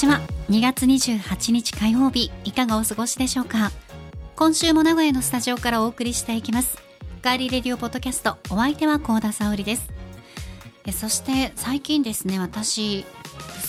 [0.00, 0.18] ちは。
[0.48, 3.70] 2月28日火曜日いかがお過ごしでしょうか？
[4.34, 6.78] 今週も名古屋のスタジオからお送りしていきます。
[7.20, 9.90] ガーリーレディオポッドキャストお相手は高田沙織です。
[10.86, 13.04] えそして最近ですね私留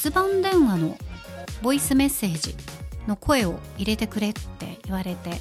[0.05, 0.97] 守番電話の
[1.61, 2.55] ボイスメッセージ
[3.07, 5.31] の声を入れてくれって言われて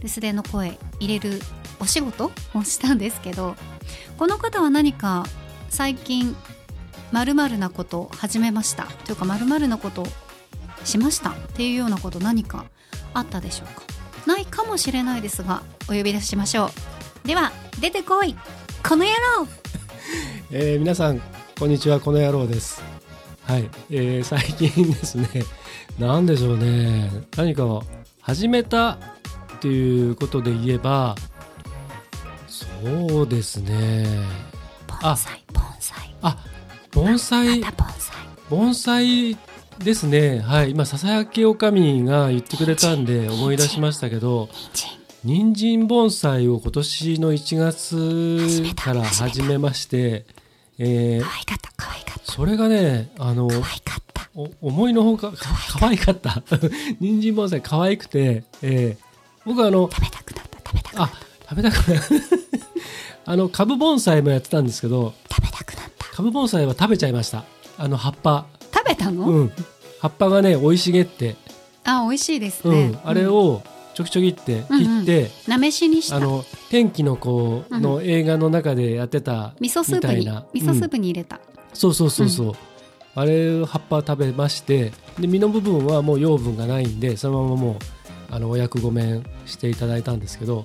[0.00, 1.42] 留守電の声入れる
[1.78, 3.54] お仕事をしたんですけど
[4.16, 5.26] この方は何か
[5.68, 6.34] 最近
[7.12, 8.84] まるなこと始めました。
[9.04, 10.06] というかまるなことを
[10.88, 12.64] しましたっていうようなこと何か
[13.14, 13.82] あったでしょうか？
[14.26, 16.70] ないかもしれないですがお呼び出しましょ
[17.24, 17.28] う。
[17.28, 18.34] では出てこい。
[18.86, 19.46] この野郎。
[20.50, 21.20] えー、皆さん
[21.58, 22.00] こんにちは。
[22.00, 22.82] この野郎です。
[23.44, 25.28] はい、えー、最近ですね。
[25.98, 27.10] 何でしょうね。
[27.36, 27.64] 何か
[28.20, 28.98] 始めたっ
[29.60, 31.16] ていうことで言えば
[32.46, 34.06] そうですね。
[35.02, 36.14] 盆栽盆栽。
[36.22, 36.36] あ
[36.92, 37.62] 盆栽。
[38.50, 39.36] 盆栽
[39.84, 40.40] ですね。
[40.40, 40.70] はい。
[40.70, 44.48] 今ささやきおかみが言ってくれたんで思い出しましたけど
[45.24, 50.26] 人参盆栽を今年の1月から始めまして
[50.78, 52.32] えー、可愛かった可愛かった。
[52.32, 53.48] それがねあの
[54.60, 55.32] 思いのほか
[55.78, 56.42] 可愛かった。
[57.00, 59.04] 人参盆栽可愛くて、えー、
[59.44, 61.14] 僕あの食べたくなった食べたくなった。
[61.14, 62.06] あ食べたくなった。
[63.32, 66.04] あの株盆栽もやってたんですけど食べたくなった。
[66.14, 67.44] 株盆栽は食べちゃいました。
[67.76, 68.46] あの葉っぱ。
[68.52, 68.57] 食
[68.88, 69.28] べたの？
[69.28, 69.52] うん。
[70.00, 71.36] 葉っぱがね生い茂って。
[71.84, 76.18] あ美味しいですね、うん、あれを、うんちょきちょきって切って、なめしにした。
[76.18, 81.40] あの天気の子の映画の中でやってたみたいな、味噌スープに味噌スープに入れた、
[81.74, 82.52] そうそうそうそう、
[83.16, 87.76] あれ葉っぱ食べましてで実の部分はもう養分がないんでそのままもう
[88.30, 90.64] あのお役御免していただいたんですけど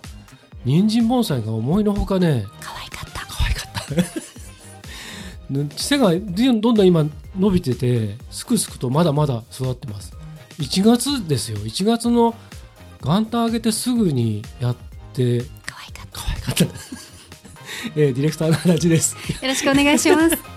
[0.63, 3.25] 人参盆栽が思いのほかね可愛かった。
[3.25, 4.32] 可愛かった
[5.75, 7.05] 背がどんどん今
[7.37, 10.15] 伸びててすくすくとまだまだ育ってます。
[10.59, 11.57] 1月ですよ。
[11.57, 12.35] 1月の
[13.01, 14.75] 元旦上げてすぐにやっ
[15.13, 16.19] て可愛かった。
[16.19, 16.65] 可愛かった。
[17.95, 19.15] えー、ディレクターの話です。
[19.15, 20.52] よろしくお願いします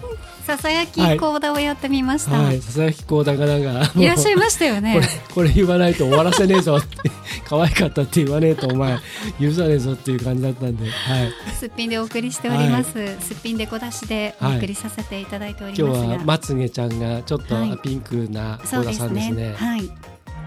[0.47, 2.39] ささやき講談をやってみました。
[2.39, 4.01] はい、ささやき講談がなんか。
[4.01, 4.95] いらっしゃいましたよね。
[4.95, 7.11] これ、これ言わないと終わらせねえぞって、
[7.49, 8.97] 可愛かったって言わねえと、お前。
[9.41, 10.89] 許さねえぞっていう感じだったんで。
[10.89, 11.33] はい。
[11.59, 12.97] すっぴんでお送りしております。
[12.97, 19.53] はい、すっぴんで小出しでお送りさせていただいております、はい、今日はまつげちゃんがちょっとピンクな小田さんですね。
[19.59, 19.91] はい。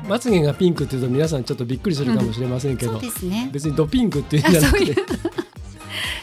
[0.08, 4.96] まつげがピンクっていうと皆さんちょっとびっくりするかもしれませんけど、うんね、別にドピンクっていうんじゃなくて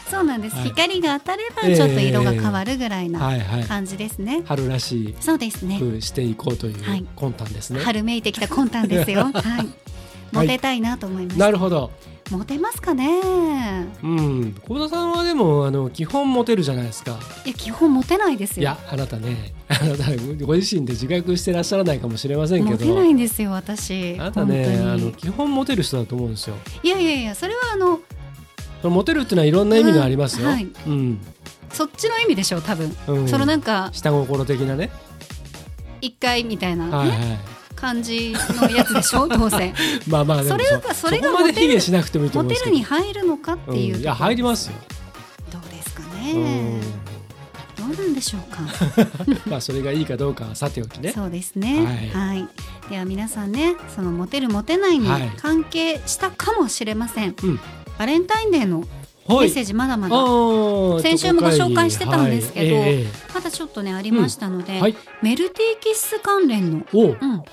[0.09, 3.19] そうなんです、はい、光が当たればちょっと色が変わるぐらいな
[3.67, 4.29] 感じですね、えー。
[4.29, 9.23] はいはい、春らしいそうですねしていこうという魂胆ですね、春めいてきた魂胆ですよ。
[9.33, 9.67] はい。
[10.31, 11.91] モテたいなと思います、なるほど。
[12.31, 13.21] モテますかね。
[14.03, 14.55] うん。
[14.67, 17.17] 幸田さんはでもあの基本モテるじゃないですか。
[17.45, 18.61] いや基本モテないですよ。
[18.61, 19.53] いやあなたね。
[19.69, 20.11] あなた
[20.45, 22.71] ご自身で自覚してらっしゃらないかもしれませんけど。
[22.71, 24.17] モテないんですよ私。
[24.19, 26.57] あなたねあの基本モテる人だと思うんですよ。
[26.83, 28.01] いやいやいやそれはあの
[28.89, 31.19] モテるっていうのはいろんな意味がありますよ、うん、はい、うん、
[31.71, 34.91] そっちの意味でしょう多分、うん、そのなんか下心的なね。
[36.01, 37.17] 一回みたいな、ね、はいはい
[37.77, 39.27] 感じのやつでしょ？
[39.29, 39.71] どうせ。
[40.07, 41.79] まあまあそれがそれがモテる
[42.33, 44.73] モテるに入るのかっていう、うん、いや入りますよ。
[45.51, 46.81] どうですかね。
[47.77, 48.61] どうなんでしょうか。
[49.47, 51.11] まあそれがいいかどうかはさておきね。
[51.11, 52.09] そうですね。
[52.13, 52.47] はい、はい、
[52.89, 57.59] では皆さんねそのモテるモテないに関係したかもしれません、はいうん、
[57.97, 60.15] バレンタインデーのメッセージまだまだ。
[61.01, 62.89] 先週もご紹介してたんですけど、はい。
[62.89, 64.81] えー、まだちょっとねありましたので、うん。
[64.81, 67.07] はい、メルティーキッス関連の、う。
[67.07, 67.43] ん、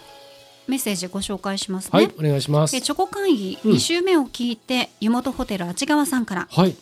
[0.69, 1.91] メッセージご紹介しますね。
[1.93, 2.81] はい、お願いします。
[2.81, 6.77] チョコ会議2週目を聞いて、うん、湯本ホテルあちがわさんから、はい、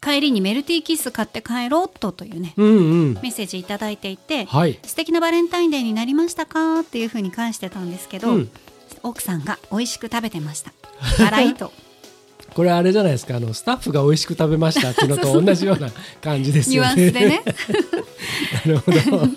[0.00, 2.70] 帰りにメルティーキッス買って帰ろうとというね、うんう
[3.10, 8.50] ん、メッセージ頂いていて、はい、素敵なバレンタインデーになりましたかっていうふうに返してたんですけど、うん、
[9.02, 10.72] 奥さんが美味しく食べてました。
[11.18, 11.72] 辛いと。
[12.56, 15.90] これあれじゃないですかあのスタッフが美味しく食べましたっていうのと同じような
[16.22, 16.94] 感じですよね。
[16.96, 17.42] ニュアンスでね。
[18.64, 19.28] なるほど。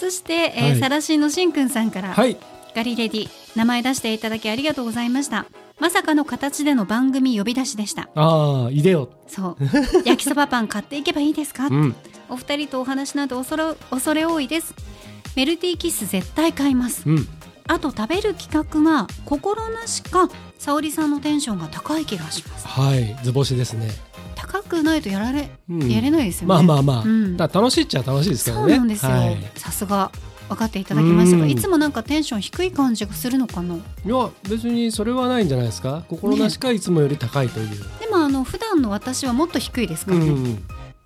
[0.00, 2.36] そして、えーはい、サラシンのしんくんさんから、はい、
[2.74, 5.46] ガリレディ名前出していただきありがとうございました。
[5.78, 8.08] まさかの形での番組呼び出しでした。
[8.16, 9.08] ああいでよ。
[9.28, 9.56] そう。
[10.04, 11.94] 焼きそばパン買っていけばいいですか、うん、
[12.28, 14.74] お二人とお話なんて恐れ恐れ多いです。
[15.36, 17.28] メルティーキッス絶対買います、うん
[17.66, 20.28] あと食べる企画は心なしか
[20.58, 22.66] 沙織さんのテンションが高い気がします。
[22.66, 23.90] はい図星ですね。
[24.34, 26.48] 高くないとやられ、うん、やれないですよね。
[26.48, 28.74] まあまあまあ、うん、だ楽しいっちゃ楽しいですけどね。
[28.74, 30.10] そうなんですよ、はい、さすが
[30.48, 33.76] 分かっていただきましたが、いつもなんかテンション低い感じがするのかな？
[33.76, 36.04] いや別にそれはないんじゃないですか。
[36.08, 40.58] 心なしかいつもより高いという、ね、 でもあの普段の私はもっと低いですからね、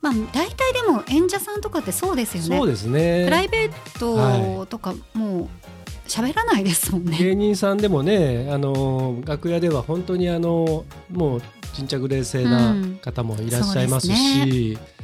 [0.03, 2.59] まあ大体でも演者さんとかってそうですよね。
[2.59, 3.25] そうですね。
[3.27, 5.49] プライベートとかもう
[6.09, 11.43] 喋らないですもんね、芸人さんでもねあの楽屋では本当にあのもう
[11.75, 14.99] 沈着冷静な方もいらっしゃいますし、うん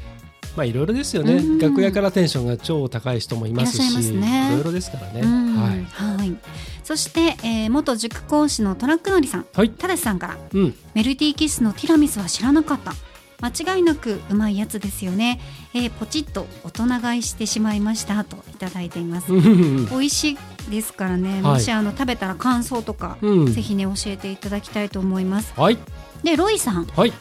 [0.57, 6.37] まあいろいろですよね、うん、楽屋からテンションが超高い人もいますしいね、いろいろですからね、はい、はい、
[6.85, 12.93] そして、えー、元塾講師のトラックのりさん、はい、ただしさんから、うん、メルティーキッスのティラミスは知らなかった。
[13.41, 15.39] 間違いなくうまいやつですよね、
[15.75, 19.33] えー、ポチッと大人買いしてしまいましたといただいています。
[19.91, 20.39] 美味しい
[20.71, 25.79] ですからね、もしあの食べたら感想とか、うん、ぜひね教えていただきたいと思います、はい、
[26.23, 27.13] でロイさん、はい、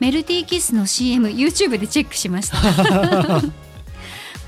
[0.00, 3.42] メルティーキスの CM YouTube でチェックしました。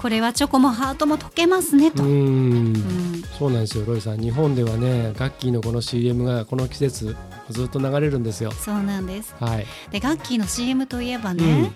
[0.01, 4.19] これはチョコもハートも溶けますねと、うん、そうなんですよロイさん。
[4.19, 7.15] 日本ではねガッキーのこの CM がこの季節
[7.51, 8.51] ずっと流れるんですよ。
[8.53, 11.73] そうなんです、はい、でガッキーの CM といえばね、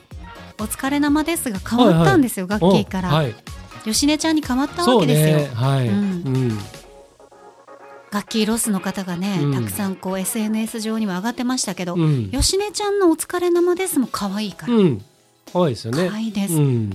[0.59, 3.35] うん、お疲れ生ですが変わったんですよ、はいはい、ガッキーから、はい、
[3.85, 6.59] 吉根ちゃんに変わったわけですよ、ね、はい、うん、
[8.11, 15.05] ガッキーロスの方がね、うん、たくさんこう SNS 上にも上がってましたけど、うん、吉根ちゃんのお疲れ生ですも可愛いから、うん、
[15.53, 16.09] 可愛いですよね。
[16.09, 16.55] 可愛いです、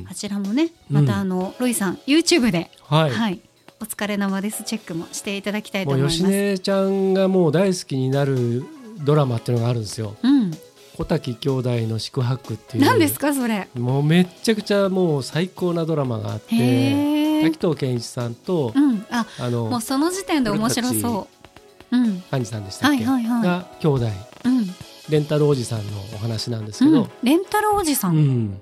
[0.10, 3.42] あちらもねまたあの、ロイさん YouTube ではい、はい。
[3.82, 4.64] お疲れ生です。
[4.64, 6.18] チェックもしていただきたいと思います。
[6.18, 8.66] 吉根ちゃんがもう大好きになる
[9.04, 10.52] ドラマっていうのがあるんですよ、うん、
[11.00, 12.84] 小滝兄弟の宿泊っていう。
[12.84, 13.70] 何ですかそれ。
[13.74, 21.28] もうめっちゃくちゃもう最高なドラマがあって滝藤健一さんと、うん、ああのもうその時点で面白そ
[21.92, 21.96] う。
[21.96, 24.06] うん、幹事さんでしたっけ、はいはいはい、が兄弟、
[24.44, 24.68] うん、
[25.10, 28.62] レンタルおじさんのお話なんですけど、うん、レンタルおじさん、うん、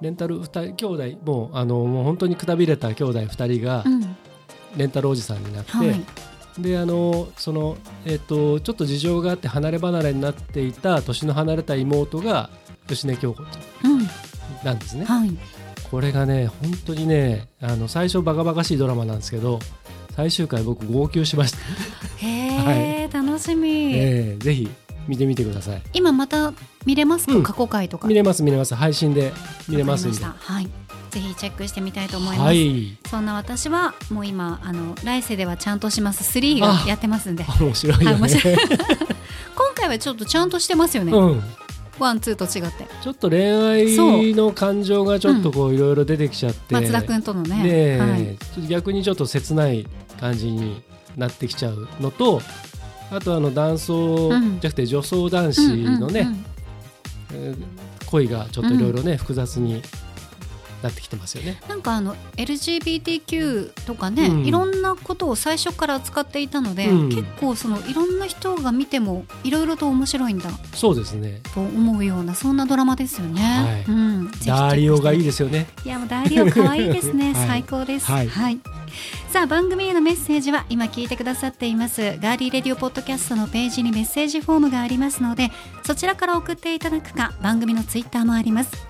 [0.00, 3.84] レンタル二人兄弟もうあのもう本当にくたびれた兄弟二人が、
[4.76, 6.04] レンタルおじさんになって、はい、
[6.58, 12.50] であのその、えーと、ちょっと事情があって離れ離れになっていた年の離れた妹が
[12.88, 14.08] 吉根京子ちゃん
[14.64, 15.04] なんですね。
[15.04, 15.30] はい、
[15.90, 19.60] これがね本当にねあの最初バカバカしいドラマなんですけど
[20.16, 21.58] 最終回僕号泣しました。
[22.16, 22.58] へえ、
[23.06, 24.68] はい、楽しみ、えー、ぜひ
[25.08, 25.82] 見てみてください。
[25.94, 26.52] 今また
[26.86, 28.06] 見れますか、うん、過去回とか。
[28.06, 28.74] 見れます見れます。
[28.74, 29.32] 配信で
[29.68, 30.68] 見れますはい。
[31.10, 37.44] ぜひチェックしてみたいと思います、はい、そんな私はもう今あの来世ではちゃんとします3がやってますんで。
[37.60, 38.12] 面白い、ね、
[39.56, 41.42] 今回はちょっとちゃんとしてますよね、うん。
[41.98, 42.86] ワンツーと違って。
[43.02, 47.62] ちょっと恋愛の感情がちょっとこういろいろ出てきちゃって、うん、松田君とのね。
[47.62, 48.36] ね、はい、
[48.68, 49.86] 逆にちょっと切ない
[50.20, 50.82] 感じに
[51.16, 52.40] なってきちゃうのと
[53.10, 55.60] あとあの男装じゃなくて女装男子
[55.98, 56.28] のね、
[58.06, 59.82] 恋がちょっといろいろね、複雑に
[60.82, 61.60] なってきてますよね。
[61.68, 71.40] なんかあの LGBTQ とかね、うん、いろんなことを最初から扱っていたので、うん、結構そのいろんな人が見てもいろいろと面白いんだそうですね。
[71.54, 73.92] と思うようなそんなドラマですよね、はい。
[73.92, 75.66] うん、ダーリオがいいですよね。
[75.84, 78.60] いやもうダーリオ可愛いですね、 はい、最高です、はい、はい、
[79.32, 82.18] さあ番組へのメッセージは今聞いてくださっています。
[82.20, 85.50] ガーリーレディオポッドキャストのページにメッセージフォームがありますので
[85.84, 88.87] そちらから送っていただくか番組のツイッターもあります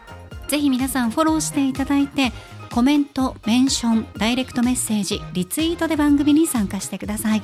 [0.48, 2.32] ぜひ皆さんフォローしていただいて
[2.72, 7.42] コメント、メンション、ダイレクトメッセージ、リツイートで番組に参加してください。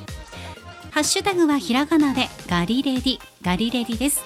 [0.91, 4.23] ハッシュタグはひらがなでガリレディ、ガリレディです。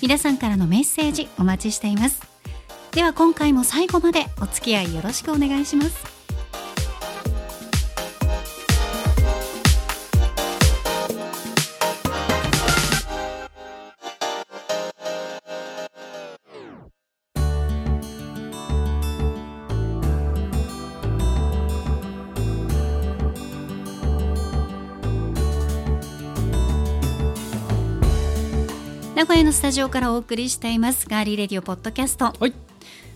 [0.00, 2.20] 皆さんからのメッセージお待ちしています。
[2.90, 6.21] では今回も最後までお付き合いよろしくお願いします。
[29.72, 32.52] タジオからお送りしていますガーリーレディオポッドキャスト、はい、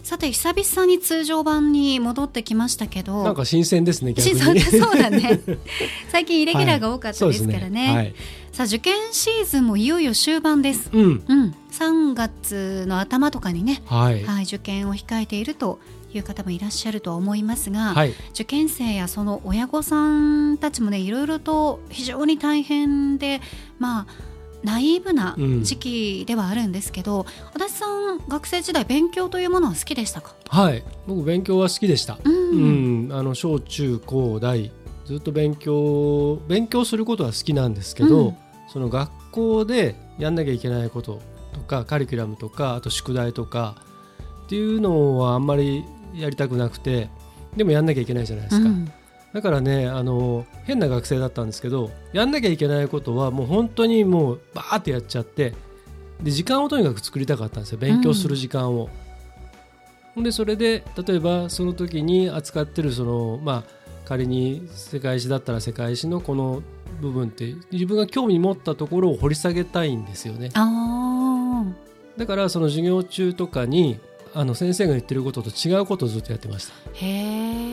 [0.02, 3.24] さて久々に通常版に戻ってきましたけど。
[3.24, 4.60] なんか新鮮ですね逆に。
[4.62, 5.42] そうだね。
[6.08, 7.86] 最近イレギュラーが多かったですからね。
[7.88, 7.92] はい。
[7.92, 7.94] ね。
[7.94, 8.14] はい、
[8.52, 15.78] さあ受験シーズンもいよいよ終盤です、うん、うん、3月の頭とかにね、はい、はい、受験を控えていると
[16.14, 23.42] いう方もいらっしゃるとは思いますが、はい、受験生やその親御さんたちもねいろいろと非常に大変で
[23.78, 24.35] まあ
[24.66, 30.34] ナイーブな時期ではあるんですけど、うん、足立さん学生時代勉強というものは好きでしたか？
[30.48, 30.82] はい。
[31.06, 34.72] 僕勉強は好きでした、うん、うん、あの小中高大
[35.04, 38.36] ずっと勉強勉強することは好きなんですけど、うん、
[38.72, 41.22] その学校でやんなきゃいけないこと
[41.54, 43.76] とかカリキュラムとかあと宿題とか
[44.46, 47.08] っていうのはあんまりやりたくなくて
[47.56, 48.68] でもやんなきゃいけないじゃないですか。
[48.68, 48.92] うん
[49.36, 55.52] だからねあの変な学生だったんですけどやんなきゃいけないことはもう本当にもうバーってやっちゃって
[56.22, 58.88] で時間をとにかく作りたかったんですよ勉強する時間を。
[60.14, 63.64] ほんでそれで例えばその時に扱ってるそのまあ
[64.06, 66.62] 仮に世界史だったら世界史のこの
[67.02, 70.48] 部分って自分が興味持ったところを掘り下げたいんですよね。
[72.16, 74.00] だからその授業中とかに
[74.32, 76.72] あの先生が言ってることと違うことをずっとやってました。
[76.94, 77.65] へえ。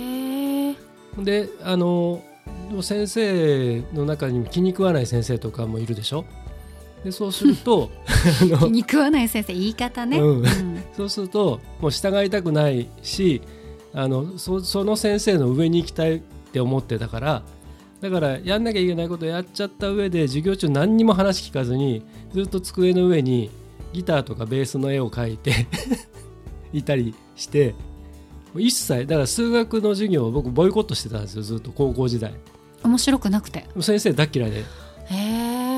[1.20, 2.22] であの
[2.82, 6.26] 先生の中にも気に食わない先生とかもいるでしょ？
[7.04, 7.92] でそうすると
[8.40, 10.44] 気に食わない先生言い方ね、うん、
[10.96, 13.42] そうするともう従いたくないし
[13.94, 16.20] あのそその先生の上に行きたいっ
[16.54, 17.44] て思ってたから
[18.00, 22.04] だからやんなきゃいけないことやっちゃった上で授業中何にも話聞かずに
[22.34, 23.50] ずっと机の上に
[23.92, 25.68] ギターとかベースの絵を描いて
[26.74, 27.76] いたりして
[28.60, 32.34] 一切だから数学の授業を僕ボイコットしてたんですよずっと高校時代。
[32.84, 33.66] 面白くなくて。
[33.80, 34.64] 先生大嫌いで。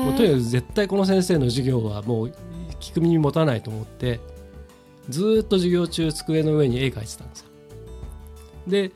[0.04, 2.32] もうとにかく絶対この先生の授業はもう
[2.78, 4.20] 聞く耳持たないと思って
[5.08, 7.46] ずっと授業中机の上に絵描いてたんですよ。
[8.66, 8.92] で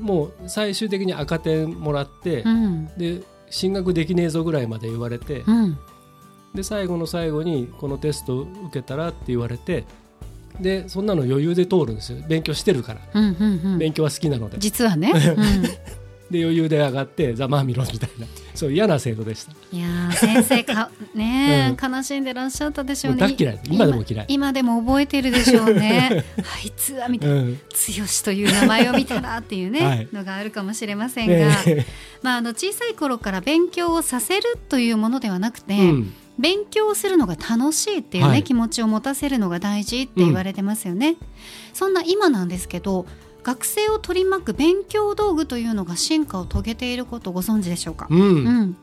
[0.00, 5.78] もう最終的に赤点もらって、うん、で進学できねえぞぐらいまで言われて、うん、
[6.54, 9.84] で最後の最後にこのテスト受けたらって言われて
[10.60, 12.18] でそんなの余裕で通るんですよ。
[12.28, 14.58] 勉強してるから、うんうんうん、勉強は好きなので。
[14.58, 15.12] 実はね、
[16.30, 18.26] で余裕で上がってざまあみろみたいな。
[18.54, 19.52] そう嫌な制度でした。
[19.72, 23.34] いや先生かね、うん、悲しんでらっしゃったでしょうね。
[23.38, 24.26] 嫌い今でも嫌い。
[24.28, 26.24] 今でも覚えてるでしょうね。
[26.42, 27.60] あいつはみたいな、うん、剛
[28.24, 31.54] という名前を見たらっていうね、はい、のがあるかもしれませんが、
[32.22, 41.16] まああの小さい頃から勉強をさせるというものではなくて、うん勉強するのが楽しいっていうね、はい、気持ちを持たせるのが大事って言われてますよね、うん、
[41.74, 43.06] そんな今なんですけど
[43.42, 48.24] 学生を取り巻く勉強道具というのが進化を遂げていることをご存知でしょうか、うん、う
[48.62, 48.76] ん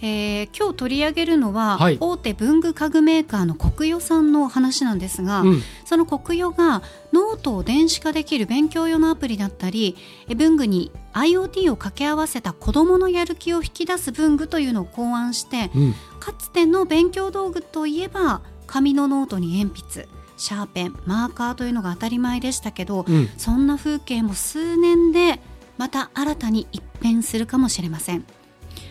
[0.00, 9.96] えー、今日取り上げるのは、はい、大手文具家具メーカーのコクヨさんの話なんですが、うん、そのコクヨがノートを電子化できる勉強用のアプリだったり
[10.36, 25.40] 文具に IoT を掛け合わせた子どものやる気を引き出す文具というのを考案して、うん、かつての勉強道具といえば紙のノートに鉛筆シャーペンマーカーというのが当たり前でしたけど、うん、そんな風景も数年で
[25.76, 28.24] また新たに一変するかもしれません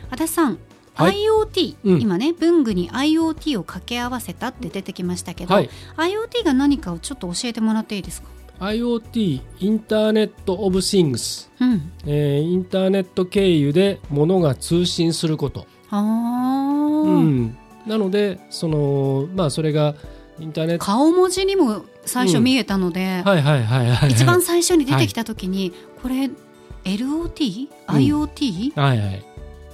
[0.09, 0.57] 足立さん、
[0.95, 11.91] はい、IoT、うん、今ね文具に IoT を掛け合わせたって出てきましたけど、はい、IoT が何かをちょっと教えてもらっていいですか？IoT インターネット・オブ・シングス、うん。
[12.07, 15.67] えー、インターネット経由で物が通信すること。
[15.91, 19.95] あ、うん、なのでそのまあそれが
[20.39, 26.29] インターネット顔文字にも最初見えたので、はいはいはいはい、一番最初に出てきた時に、これ
[26.83, 29.25] LOT、IoT、はいはい、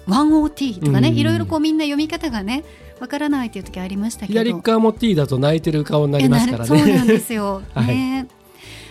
[0.07, 2.63] 1OT とかね、いろいろこうみんな読み方がね
[2.99, 4.39] わからないっていう時ありましたけど。
[4.39, 6.65] 左側も T だと泣いてる顔になりますからね。
[6.67, 8.27] そうなんですよ、 ね。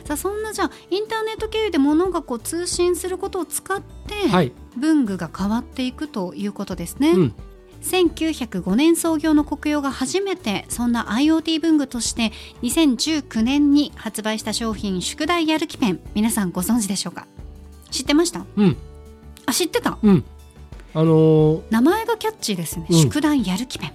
[0.05, 7.35] さあそんなじゃあインターネット経由で物がこう通信することを使って、はい、文具が変わっていくということですね、うん、
[7.83, 16.01] 1905年創業の国用が初めてそんな IoT 文具として2019年に発売した商品宿題やる気ペン。
[16.15, 17.29] 皆さんご存知でしょうか？
[17.93, 18.45] 知ってました？
[18.57, 18.77] うん。
[19.47, 19.99] あ知ってた？
[20.03, 20.25] うん
[20.95, 23.93] あのー、名前がキャッチーですね、うん、宿題やる気ペン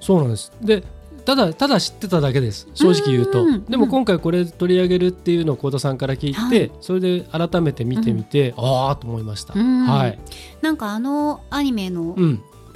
[0.00, 0.52] そうなんです。
[0.60, 0.84] で
[1.24, 2.68] ただただ知ってただけです。
[2.72, 3.44] 正直言うと。
[3.68, 10.18] でも今回これ取り上げるっていうのを幸田さんから聞いて、はい、それで改めて見てみて、うん、ああと思いました、はい。
[10.62, 12.16] なんかあのアニメの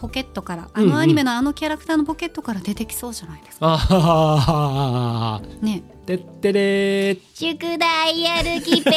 [0.03, 3.79] ポケットから、あのアニメのあのキャラクターのポケットから出てきそうじゃないですか。
[3.89, 5.85] ああね。
[6.05, 8.95] てってれ宿題やる気ペン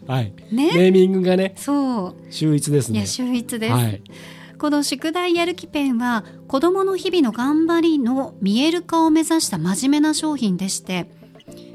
[0.08, 0.32] はい。
[0.50, 0.72] ね。
[0.72, 1.52] ネーミングがね。
[1.58, 2.32] そう。
[2.32, 3.00] 秀逸ですね。
[3.00, 3.74] いや秀逸です。
[3.74, 4.00] はい。
[4.58, 11.10] この宿題やる気ペンは子どもの日々の頑張りの見える化を目指した真面目な商品でして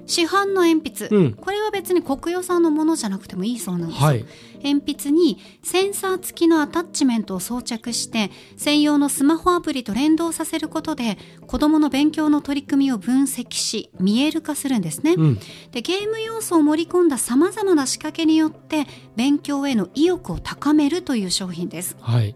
[0.08, 4.26] 市販の鉛筆、うん、これは別に国与産のものじゃなくてもいいそうなんです、はい、
[4.64, 15.40] 鉛筆にセンサー付きのアタッチメントを装着して専用のスマホアプリと連動させることで子どもの勉強の取り組みを分析し見える化するんですね、うん、
[15.72, 18.86] でゲーム要素を盛り込んださまざまな仕掛けによって
[19.16, 22.36] 勉強への意欲を高めるという商品です、はい。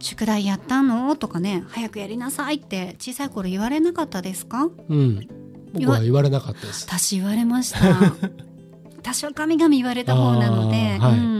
[0.00, 1.16] 宿題やったの？
[1.16, 4.68] とかね早くやりなさいって小さい頃言われなかったですか？
[4.88, 5.28] うん。
[5.74, 6.86] 僕は言われなかったです。
[6.86, 7.80] 私言われました。
[8.96, 11.37] 私は神々言われた方なので、はい、うん、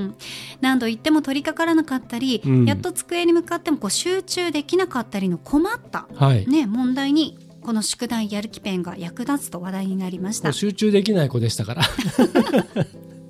[0.60, 10.52] 何度言っても取り掛からなかったり、うん、やっと机に向かってもこう集中できなかったりの困った、はい、ね、問題にこの宿題やる気ペンが役立つと話題になりました。
[10.52, 11.82] 集中できない子でしたから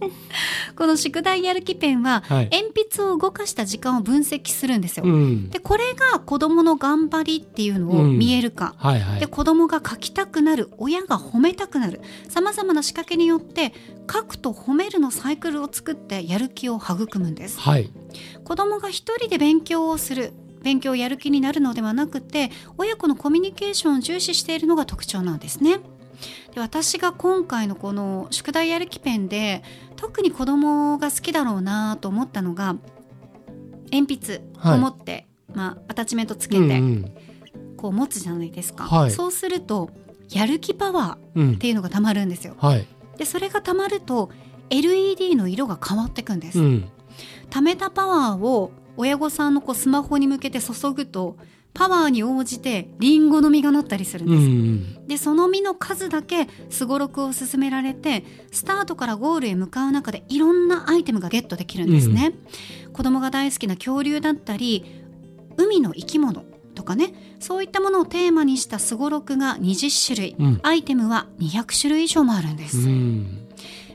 [0.77, 5.05] この宿題やる気ペンは、はい鉛筆を動かした時間を分析するんですよ。
[5.05, 5.51] うん。
[5.51, 9.27] でこれが子供の頑張りっていうのを見えるか、はいはいで。
[9.27, 13.73] 子供が書きたくなる親が褒めたくなるさまざまな仕掛けによって
[14.11, 17.91] 書くと褒めるのサイクルを作ってやる気を育むんですはい。
[18.45, 25.81] 子供が一人で勉強をする勉強をやる気になるのではなくて親子のコミュニケーションを重視しているのが特徴なんですね
[26.55, 29.63] で私が今回のこの宿題やる気ペンで
[29.99, 32.77] 特に子供が好きだろうなと思ったのが
[33.93, 37.15] 鉛筆を持って、まあ、アタッチメントつけて、うんうん
[37.79, 39.13] こう持つじゃないですか、はい。
[39.13, 39.91] そうすると
[40.31, 41.51] やる気パワうん。
[41.51, 42.57] ーっていうのがたまるんですよ。
[42.59, 42.85] はい。
[43.17, 44.31] でそれがたまると
[44.69, 46.89] LED の色が変わっていくんです、うん。
[47.51, 51.37] 貯めたパワーを親御さんのこうスマホに向けて注ぐと
[51.79, 55.07] パワーに応じてリンゴの実がなったりするんうです、ん。
[55.07, 62.33] でその実の数だけすごろくを進められてスタートからゴールへ向かう中でいろんなアイテムがゲットできるんですね、
[62.93, 65.05] 子供が大好きな恐竜だったり
[65.57, 66.45] 海の生き物
[66.75, 67.37] とかね。
[67.39, 70.61] そういったものをテーマにしたすごろくが20種類、うん。
[70.65, 73.48] アイテムは200種類以上もあるんです、うん。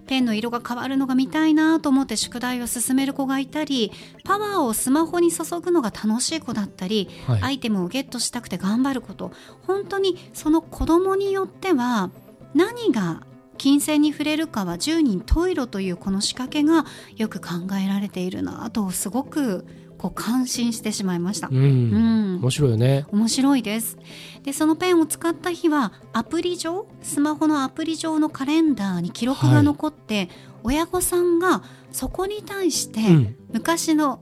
[0.05, 3.91] ペンの色が変わるのが見たいなと思って宿題を進める子がいたり
[4.24, 7.41] パワーをスマホに注ぐのが楽しい子だったり、はい。
[7.41, 9.31] アイテムをゲットしたくて頑張ること。
[9.65, 12.12] 本当にその子供によっては
[12.53, 13.24] 何が
[13.57, 19.65] 金銭に触れるかは十人十色というこの仕掛けがよく考えられているなとすごく
[20.03, 21.48] こう感心してしまいました。
[21.48, 21.51] う。
[21.51, 23.05] うんん面白いよね。
[23.10, 23.98] 面白いです
[24.43, 30.27] でそのペンを使った日はアプリ上スマホのアプリ上のカレンダーに記録が残って、
[30.62, 33.36] 親御さんがそこに対して、うん。
[33.53, 34.22] 昔の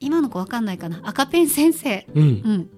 [0.00, 2.22] 今の子わかんないかな赤ペン先生うん。
[2.22, 2.70] うん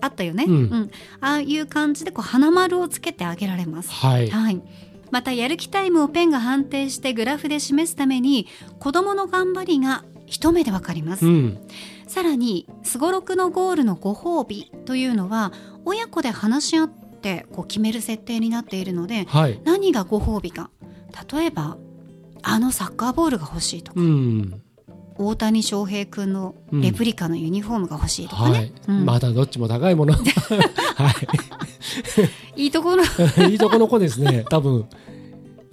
[0.00, 4.30] あったよね、うんああいう感じでこう花丸をつけてあげられますはい。
[4.30, 4.62] はい。
[5.10, 8.46] またやる気タイムをペンが判定してグラフで示すために
[8.78, 11.58] 子どもの頑張りが一目でわかります、うん。
[12.06, 15.52] さらにすごろくのゴールのご褒美というのは
[15.84, 19.60] 親子で話し合ってこう決める設定になっているのではい。
[19.64, 20.70] 何がご褒美か
[21.32, 21.76] 例えば
[22.42, 24.62] あのサッカーボールが欲しいとか、うん。
[25.20, 30.14] 大谷翔平君のレプリカのユニフォームが欲しいとかねまだどっちも高いもの。
[30.94, 31.14] は
[32.56, 33.06] いいところい。
[33.50, 34.44] いいとこの子ですね。
[34.48, 34.86] 多分。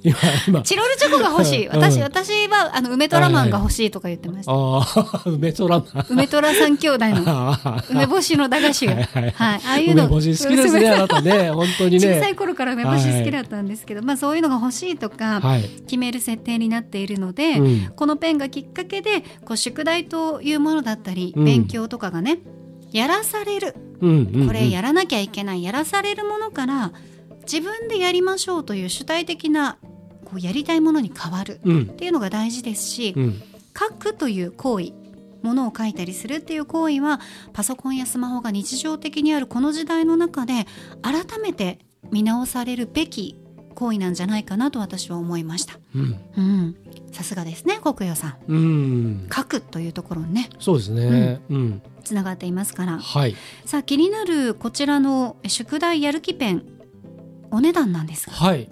[0.06, 0.62] 今、今。
[0.62, 1.68] チロルチョコが欲しい。
[1.68, 6.06] うん私私はあの梅トラマンが欲しいとか言ってました、ああ、梅トラマン。
[6.10, 7.24] 梅トラ三兄弟の。
[7.28, 9.32] あ梅干しの駄菓子が、はいはい。
[9.32, 10.06] はい、ああいうの。
[10.06, 11.52] 梅干し好きですね、あなたね。
[11.52, 12.16] 本当にね。
[12.16, 15.64] 小さい頃から梅干し好きだったんですけど、まあそういうのが欲しいとかはい。
[15.64, 17.92] 決める設定になっているので、うん。
[17.96, 21.46] このペンがきっかけでこう宿題というものだったり、うん。
[21.46, 22.40] 勉強とかがね
[22.92, 23.76] やらされる。
[24.02, 24.48] うんうんうん。
[24.48, 25.64] これやらなきゃいけない。
[25.64, 26.92] やらされるものから
[27.44, 29.78] 自分でやりましょうという主体的な
[30.36, 33.42] こうやりたいものに変わるうんっていうのが大事ですし、うん
[33.78, 34.94] 書くという行為
[35.42, 37.20] ものを書いたりするっていう行為は
[37.52, 40.66] パソコンやスマホが日常的にあるこの時代の中で
[41.02, 43.38] 改めて見直されるべき
[43.76, 45.78] 行為なんじゃないかなと私は思いました。
[45.94, 46.76] うんうん、
[47.12, 51.42] さすがですね国与さんうん書くというところにねそうですね。
[51.50, 51.82] うん。
[52.06, 53.36] つながっていますからはい。
[53.66, 56.64] さあ気になるこちらの宿題やる気ペン
[57.52, 58.70] お値段なんですがはい。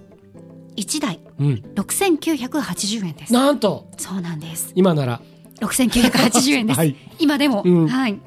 [0.76, 1.64] 1台うん。
[1.76, 3.34] 6980円です。
[3.34, 4.72] なんと、そうなんです。
[4.76, 5.22] 今なら。
[5.60, 6.96] 6980円です、はい。
[7.20, 7.88] 今でも、うん。
[7.88, 8.20] はい。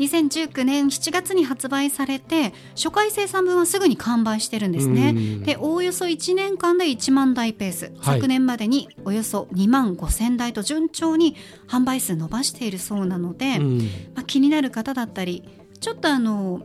[0.00, 5.10] 2019年7月に発売されて初回生産分はすぐに完売してるんですね。
[5.10, 5.42] うん。
[5.42, 8.16] でおおよそ1年間で1万台ペース、はい。
[8.16, 11.36] 昨年までにおよそ2万5千台と順調に
[11.68, 13.78] 販売数伸ばしているそうなので、うん。
[14.14, 15.44] まあ、気になる方だったり
[15.80, 16.62] ちょっとあの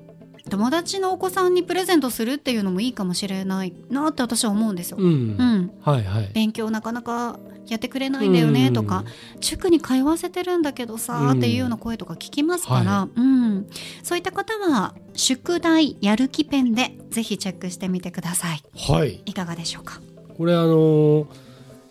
[0.49, 4.97] 友達のお子さんにプレゼントするっていうのもいいかもしれないなって私は思うんですよ。
[4.99, 5.03] う。
[5.03, 6.29] うんん、はいはい。
[6.33, 9.05] 勉強なかなかやってくれないんだよねとか、
[9.39, 13.67] 塾に通わせてるんだけどさ、うんっていうような声とか聞きますから、はうん、
[14.03, 18.61] そういった方は宿題やる気ペンでぜひチェックしてみてください
[18.93, 19.21] はい。
[19.25, 19.99] いかがでしょうか？
[20.37, 21.27] これあの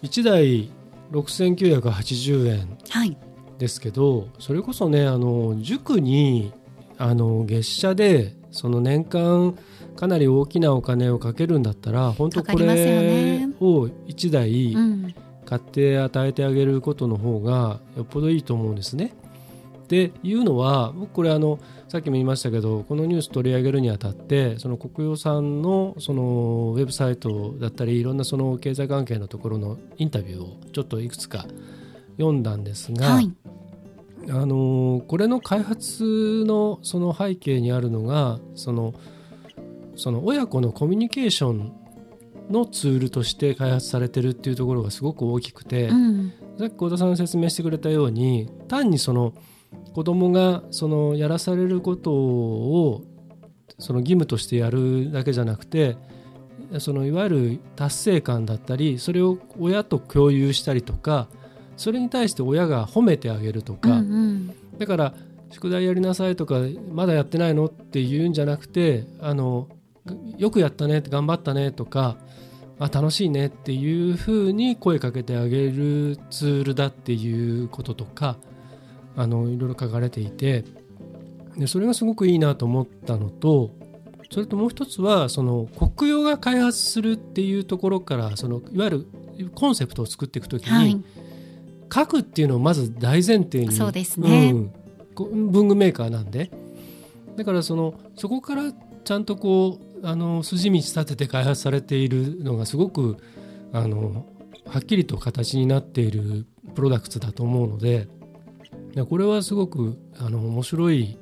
[0.03, 0.71] 1台
[1.11, 3.17] 6980円はい
[3.59, 6.53] ですけどそれこそねあの塾に
[6.99, 9.57] あの月謝でその年間
[9.97, 13.49] かなり大きなお金をかけるんだったら本当これね。
[13.61, 15.15] を1台うん。
[15.45, 19.15] 買って与えてあげることの方がよっぽどいいと思うんですね。
[19.89, 31.47] でいうのは僕これあのさっきも言いましたけどこのニュース取り上げるにあたってその国用さんのそのウェブサイトだったりいろんなその経済関係のところのインタビューをちょっといくつか
[32.17, 33.31] 読んだんですが、はい
[34.31, 38.95] あのこれの開発のその背景にあるのがその
[39.97, 41.73] その親子のコミュニケーション
[42.51, 46.33] のツールとして開発されてるっていうところがすごく大きくて、うん。
[46.59, 49.35] さっき幸田さんが説明してくれたように単にその
[49.93, 53.03] 子供がそのやらされることを
[53.79, 55.97] その義務としてやるだけじゃなくて
[56.79, 61.29] そのいわゆる達成感だったりそれを親と共有したりとか
[61.77, 64.55] それに対して親が褒めてあげるとうんうか、ん。
[64.79, 65.15] だから
[65.51, 66.57] 宿題やりなさいとか
[66.93, 69.69] まだやってないのって言うんじゃなくてあの
[70.37, 72.17] よくやったね頑張ったねとか
[72.79, 78.37] あ楽しいねっていうふうに声かけてあげるツールだっていうこととか
[79.17, 80.65] あのいろいろ書かれていて
[81.57, 83.71] でそれがすごくいいなと思ったのと
[84.31, 89.07] それともう一つはその国用が開発するっていうところからそのいわゆる
[89.55, 91.05] コンセプトを作っていくときに、はい
[91.95, 94.51] 書くっていうのをまず大前提にそうですね。
[94.51, 94.73] ん
[95.15, 96.51] こ文具メーカーなんで。
[97.37, 98.73] だからそのそこから
[99.05, 103.17] ちゃんとこうあの筋道立てて開発されているのがすごく
[103.73, 104.27] あの
[104.67, 108.09] はっきりと形になっているプロダクツだと思うので
[109.09, 111.19] これはすごくあの面白い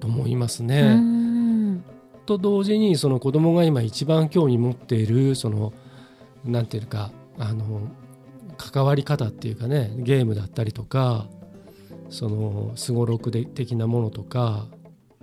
[0.00, 0.94] と思いますうね。
[0.94, 1.84] ん。
[2.26, 5.72] と同時にその子供が今一番興味持っているその
[6.44, 7.82] なんていうかあの
[8.56, 11.26] 関わり方っていうかねゲームだったりとか
[12.10, 14.66] そのすごろくで的なものとか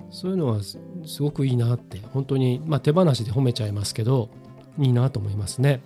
[0.10, 4.30] そういうのはすすごくいいなって本当に、まあ、手放しで褒めちゃいますけど
[4.78, 5.82] いいなと思いますね。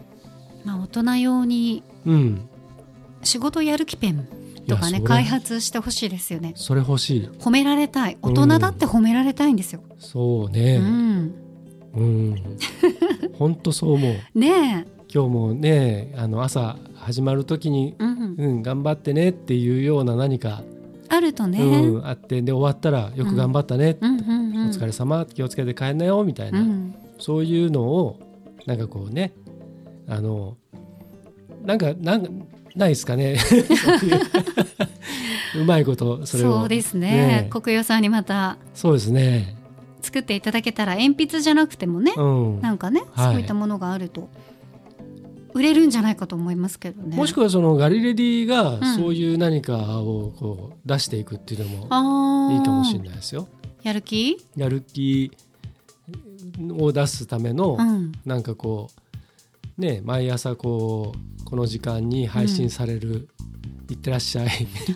[0.64, 2.50] まあ、大人用にうん、
[3.24, 4.28] 仕事やる気ペン
[4.68, 6.54] とかね開発してほしいですよね。
[6.56, 7.30] それ欲しい。
[7.40, 8.18] 褒められたい。
[8.22, 10.78] 大人だって褒められたいんですよ、そうね。
[10.78, 11.36] うん、
[11.96, 12.58] うん。
[13.38, 14.16] 本当そう思う。
[14.40, 20.62] ね今日もねあの朝始まる時にえ、うん、うん、頑張ってねっていうような何か、
[21.08, 24.20] あるとね、うん、あってで終わったらよく頑張ったね、うん。
[24.20, 28.20] うんうん、お疲れ様気をつけて帰んなよみたいな、うん、そういうのを
[28.66, 29.32] なんかこうね
[30.06, 30.58] あの
[31.64, 32.30] なんかなんか
[32.76, 33.38] ないですかね。
[33.38, 33.56] そ
[35.62, 36.60] うまいことそれを。
[36.60, 37.10] そうですね。
[37.10, 37.48] ね。
[37.50, 39.56] 国用さんにまたそうですね、
[40.02, 43.34] 作っていただけたら鉛筆じゃなくてもね、うん、なんかね、はい。
[43.34, 44.28] そういったものがあると
[45.56, 47.16] 売れるんじゃないかと思いますけどね。
[47.16, 48.96] もしくはそのガリレディがうん。
[48.96, 53.48] そういう何かをこう出していくっていうのもいいかもしれないですよ。
[53.82, 54.38] やる気？
[54.58, 55.32] やる気
[56.78, 58.12] を出すための、うん。
[58.26, 58.90] なんかこ
[59.78, 63.30] うね毎朝こうこの時間に配信される
[63.90, 64.50] 「いってらっしゃい」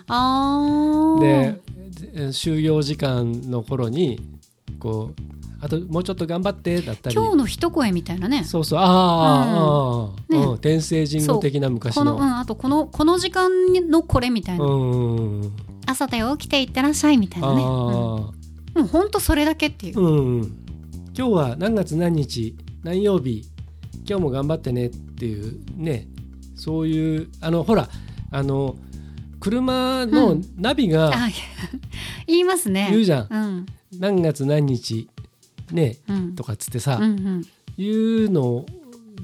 [1.22, 1.62] で
[2.34, 4.20] 終業時間の頃に
[4.78, 7.16] こうあともうちょっと頑張ってだったり。
[7.16, 8.44] 今日の一声みたいなね。
[8.44, 8.80] そうそう。
[8.80, 10.52] ああ、うん。
[10.54, 10.58] ね。
[10.62, 13.52] 天聖人語的な昔この、うのん、あとこのこの時間
[13.90, 15.16] のこれみたいな、うん。
[15.42, 17.68] うん朝だよ起きていってらっしゃいみたいなね、うん。
[17.68, 18.34] ああも
[18.78, 20.42] うほんとそれだけっていう、うん。
[21.18, 22.56] 今日は何月何日？
[22.84, 23.44] 何曜日？
[24.08, 26.08] 今日も頑張ってねっていうね。
[26.56, 27.90] そういうあのほら
[28.32, 28.76] あの
[29.40, 31.30] 車のナビがあ
[32.28, 32.90] 言いますね。
[32.92, 33.66] 言うじゃん、うん。
[34.00, 35.10] 何月何日？
[35.72, 36.36] ねうん。
[36.36, 37.46] とかっつってさ、うんうん。
[37.78, 38.66] いうの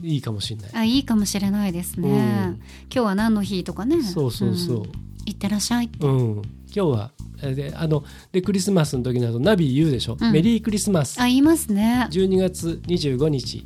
[0.01, 2.15] いいかもしれない、あいいかもしれないですね、うん。
[2.15, 4.01] 今日は何の日とかね。
[4.03, 4.83] そうそうそう、ん。
[5.25, 6.41] いってらっしゃいうん。
[6.75, 10.31] 今日はえであのでクリスマスの時などナビ言うでしょ、うん。
[10.31, 11.19] メリークリスマス。
[11.19, 12.07] あ言いますね。
[12.11, 13.65] 12月25日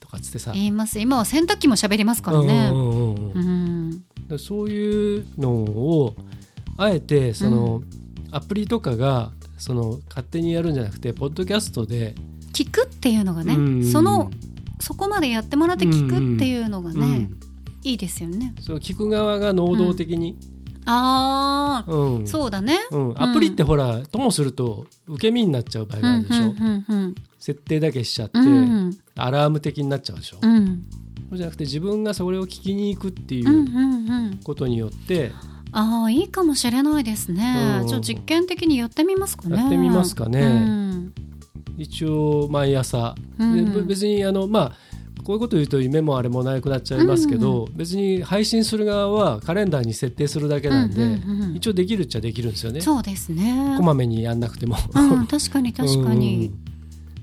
[0.00, 0.98] とかっつってさ、言います。
[0.98, 2.70] 今は洗濯機も喋りますからね。
[4.38, 6.14] そういうのを
[6.76, 7.82] あえてその、
[8.30, 12.14] アプリとかがその勝手にやるんじゃなくてポッドキャストで、
[12.52, 13.84] 聞くっていうのがね、うん。
[13.84, 14.30] その
[14.80, 17.40] そこまでやってもらって聞くっていうのがね、うん。
[17.84, 18.54] いいですよね。
[18.60, 20.36] その聞く側が能動的に、
[20.86, 22.26] ああ、うん。
[22.26, 22.78] そうだね。
[22.90, 23.14] うん。
[23.16, 28.46] アプリってほらともすると受け身になっちゃう場合があるでしょ、うんうんうん設定だけしちゃって、うん。
[28.46, 28.50] う
[28.88, 30.84] んアラーム的になっちゃうでしょ、うん。
[31.28, 34.40] そうじゃなくて自分がそれを聞きに行くっていうんうんううん。
[34.42, 35.32] ことによって
[35.72, 37.88] ああいいかもしれないですね、うん。
[37.88, 39.56] ちょっと実験的にやってみますかね。
[39.56, 40.40] やってみますかね。
[40.40, 41.12] うん。
[41.76, 43.72] 一応毎朝、うん。
[43.72, 44.72] で別にあのまあ
[45.24, 51.56] こういうこと言うと夢もあれもなくなっちゃいますけど、別に配信する側はカレンダーに設定するだけなんで、うんうんうん。
[51.56, 52.80] 一応できるっちゃできるんですよね。
[52.80, 53.74] そうですね。
[53.76, 56.67] こまめにやんなくても、うん、確かに確かに、うん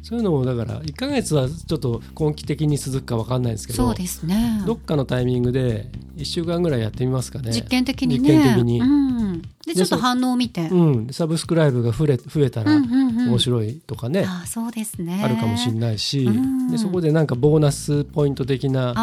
[0.06, 4.62] そういうのもだから1ヶ月はちょっと根気的に続くか分かんないんですけどそうですね。
[4.64, 7.52] どっかのタイミングで1週間ぐらいやってみますかね。
[7.52, 8.30] 実験的にね。
[8.30, 8.82] 実験的に。
[8.82, 13.30] うん、でちょっと反応を見て、うん、サブスクライブが増え増えたらうんうんうん。
[13.30, 15.24] 面白いとかね、ああそうですね。
[15.24, 16.70] あるかもしれないし、うん。
[16.70, 18.94] でそこでなんかボーナスポイント的な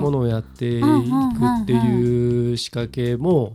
[0.00, 3.52] ものをやっていくっていう仕掛けも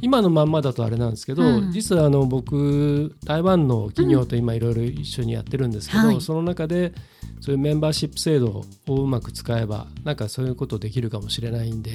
[0.00, 6.92] 今のまんまだとあれなんですけど、うん、実はあの僕台湾の企業と今いろいろ一緒にやってるんですけど、うんはい、その中で
[7.40, 11.90] そういうメンバーシップ制度をうまく使えばなんかそういうことできるかもしれないんで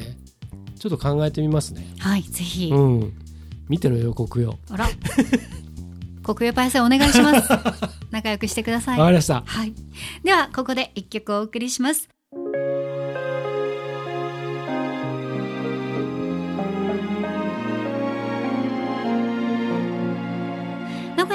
[0.79, 1.85] ちょっと考えてみますね。
[1.99, 3.13] はいぜひ、うん、
[3.69, 4.57] 見てろよ国用。
[4.69, 4.87] あら。
[6.23, 7.49] 国用パイセンお願いします。
[8.11, 8.99] 仲良くしてください。
[8.99, 9.43] わかりました。
[9.45, 9.73] はい。
[10.23, 12.12] ではここで一曲お送りします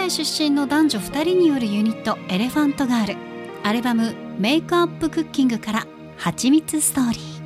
[0.08, 3.16] 名古屋出身の男女2人によるユニットエレファントガール。
[3.62, 7.37] アルバム「メイクアップクッキング」から「はちみつストーリー」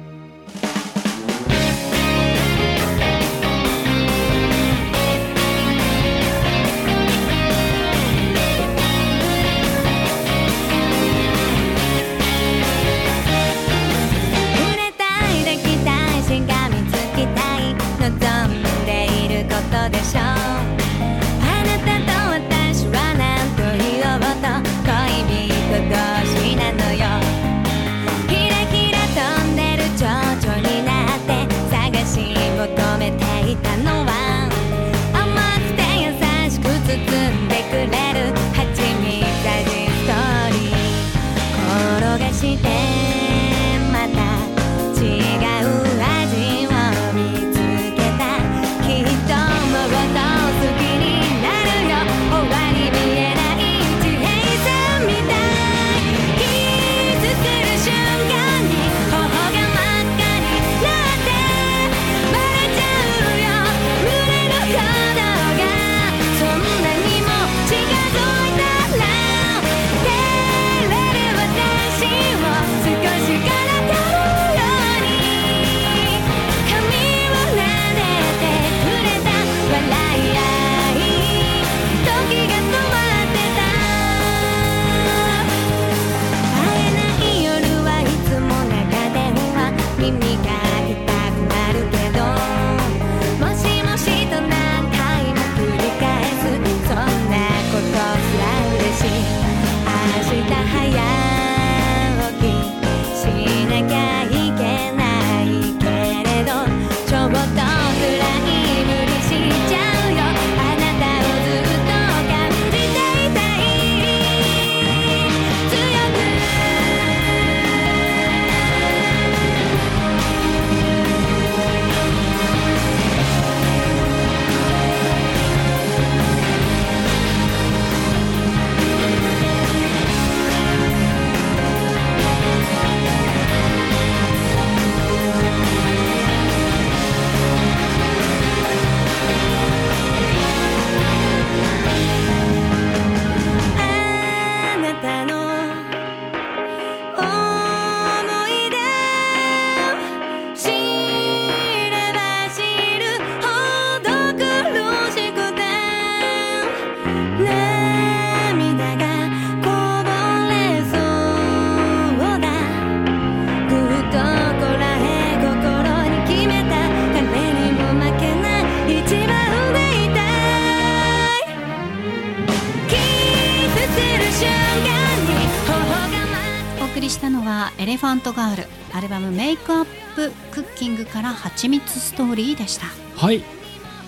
[181.63, 182.87] 蜂蜜ストーリーでした。
[183.17, 183.45] はい。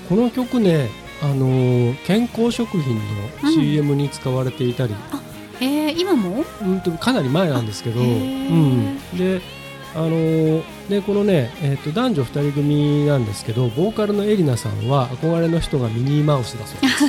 [0.08, 0.88] この曲ね
[1.22, 2.96] あのー、健康食品
[3.44, 9.40] の CM に使われていたり、うん、えー、今も、うんと、かなり前なんですけど、うん、で
[9.94, 17.04] あのー、でこのね、えーと、男女2人組なんですけどボーカルのエリナさんは憧れの人がミニーマウスだそうです。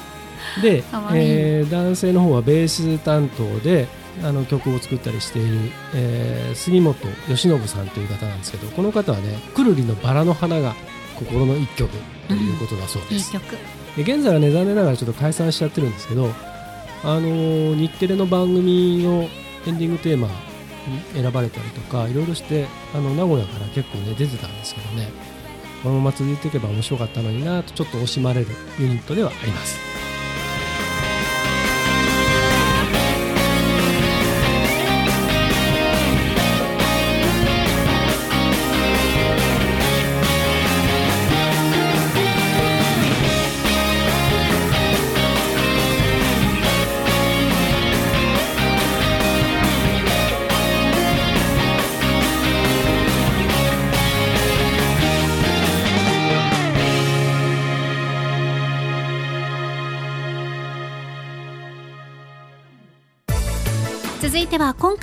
[0.62, 3.88] で、えー、男性の方はベース担当で
[4.22, 6.96] あの曲を作ったりしている、えー、杉本
[7.28, 10.74] 義信さんという方なんですけどこの方はねくるりのバラの花が
[11.16, 11.90] 心の一曲
[12.28, 16.28] ということだそうです、うん、いいで現在はね残念ながらちょっと解散しちゃってるんですけど
[17.04, 19.28] あのー、日テレの番組の
[19.66, 25.08] エンディングテーマに選ばれたりとかいろいろしてあの名古屋から結構ね出てたんですけどね
[25.82, 28.46] このまま続いていけば面白かったのになとちょっと惜しまれる
[28.78, 29.91] ユニットではあります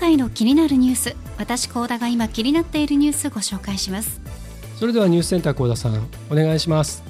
[0.10, 4.20] は今回の気になるニュース私高田が今気になっているニュースご紹介します。
[4.76, 7.04] それではニュースセンター高田さんお願いします。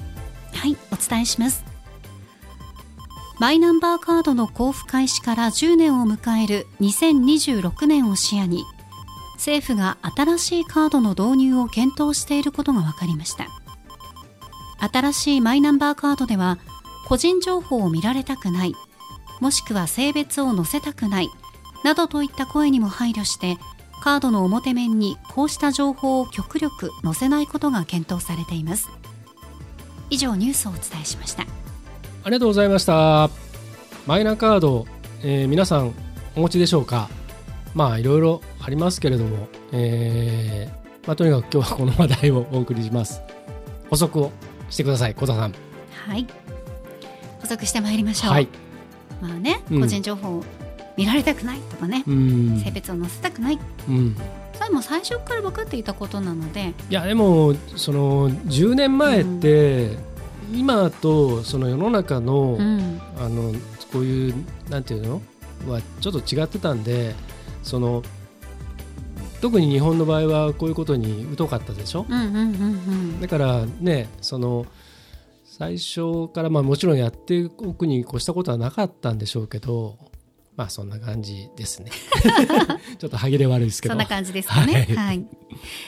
[0.52, 1.64] はいお伝えします。
[3.38, 8.64] マイナンバーカードの交付開始から10年を迎える2026年を視野に
[9.36, 13.46] 政府が新しいカードの導入を検討していることが分かりました。
[14.92, 16.58] 新しいマイナンバーカードでは
[17.08, 18.74] 個人情報を見られたくない
[19.40, 21.30] もしくは性別を載せたくない
[21.84, 23.56] などといった声にも配慮して
[24.02, 28.88] カードの表面にこうした情報を極力載せないことが検討されています。
[30.08, 31.42] 以上ニュースをお伝えしました。
[31.42, 31.46] あ
[32.26, 33.30] りがとうございました。
[34.06, 34.86] マイナカード、
[35.22, 35.92] えー、皆さん
[36.34, 37.08] お持ちでしょうか？
[37.74, 43.22] まあいろいろありますけれども、えーまあ、とにかく今日はこの話題をお送りします。
[43.88, 44.32] 補足を
[44.70, 45.54] してください小田さん。
[46.08, 46.26] はい。
[47.40, 48.48] 補足してまいりましょう、はい、
[49.20, 50.44] まあね、個人情報
[51.00, 53.58] 見られたくないとかね、うん、性別を載せたくない、
[53.88, 54.14] うん、
[54.52, 56.74] それも最初から分かっていたことなので。
[56.90, 59.96] いやでもその10年前って、
[60.52, 62.58] うん、今とその世の中の,、
[63.18, 63.54] あの
[63.90, 64.34] こういう
[64.68, 65.22] なんていうの？
[65.66, 67.14] はちょっと違ってたんで
[67.62, 68.02] その
[69.42, 72.06] 特に日本の場合はこういうことに疎かったでしょ、
[73.20, 74.66] だからねその
[75.44, 80.09] 最初からまあもちろんやっておくに越したことはなかったんでしょうけど
[80.56, 81.90] まあそんな感じですね。
[82.98, 83.92] ちょっと歯切れ悪いですけど。
[83.92, 85.26] そんな感じですかね、はい、はい、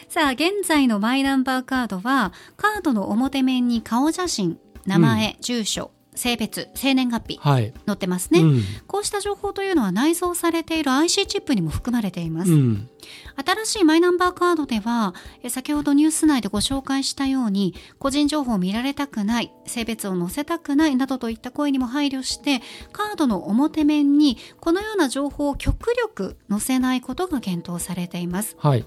[0.09, 12.91] さあ現在のマイナンバーカードはカードの表面に顔写真名前、うん、住所性別、生年月日、はい、載ってますね、うん、こうした情報というのは内蔵されている IC チップにも含まれています、うん、
[13.37, 15.15] 新しいマイナンバーカードでは
[15.49, 22.61] 先ほどニュース内でご紹介したように個人情報を見られたくない性別を載せたくないなどといった声にも配慮して
[22.93, 28.85] カードの表面にこのような情報を極力載せないことが検討されています、はい、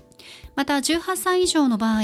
[0.55, 2.01] また18歳以上の場合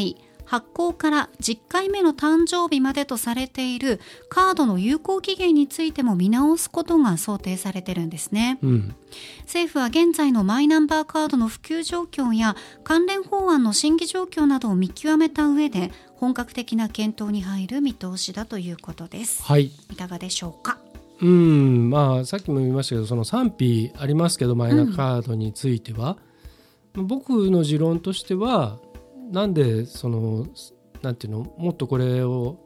[0.52, 8.96] 発行から10回目の誕生日までとされているカードの有効期限についても見直すことが想定されてるんですね、うん、
[9.44, 20.80] 政府は現在のマイナンバーカードの普及状況や関連法案の審議状況などを見極めた上で本格的な検討に入る見通しだということです、はい、いかがでしょうか？
[21.22, 21.90] うん。
[21.90, 26.18] まあさっきも言いましたけどその賛否ありますけどマイナカードについては、
[26.96, 28.80] うん、僕の持論としては
[29.32, 30.46] なんでその
[31.02, 32.58] なんていうのもっとこれを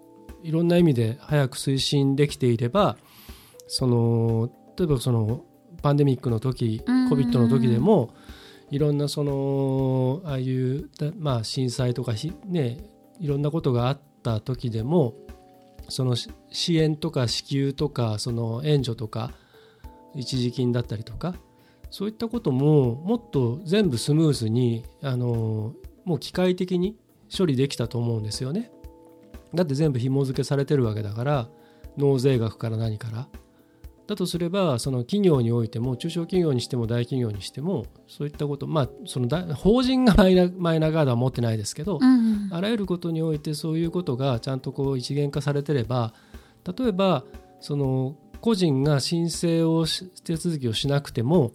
[0.43, 2.97] いろんな意味で早く推進できていれば
[3.67, 5.43] その例えばその
[5.81, 8.13] パンデミックの時 COVID の時でも
[8.71, 12.13] いろんなそのああいうまあ震災とか
[12.45, 12.79] ね
[13.19, 15.13] いろんなことがあった時でも
[15.89, 19.31] その支援とか支給とかその援助とか
[20.15, 21.35] 一時金だったりとか
[21.91, 25.73] そういったことももっと全部スムーズにあの
[26.05, 26.95] もう機械的に
[27.35, 28.71] 処理できたと思うんですよね。
[29.53, 31.49] だって全部紐付けされてるわけだから
[31.97, 33.27] 納税額から何から
[34.07, 46.13] だとすればその企業においても中小企業にしても大企業にしてもそういったことまあその法人がマイナマイナカードは持ってないですけど、うん、あらゆることにおいてそういうことがちゃんとこう一元化されてれば
[46.77, 47.23] 例えば
[47.61, 49.85] その個人が申請を
[50.23, 51.53] 手続きをしなくても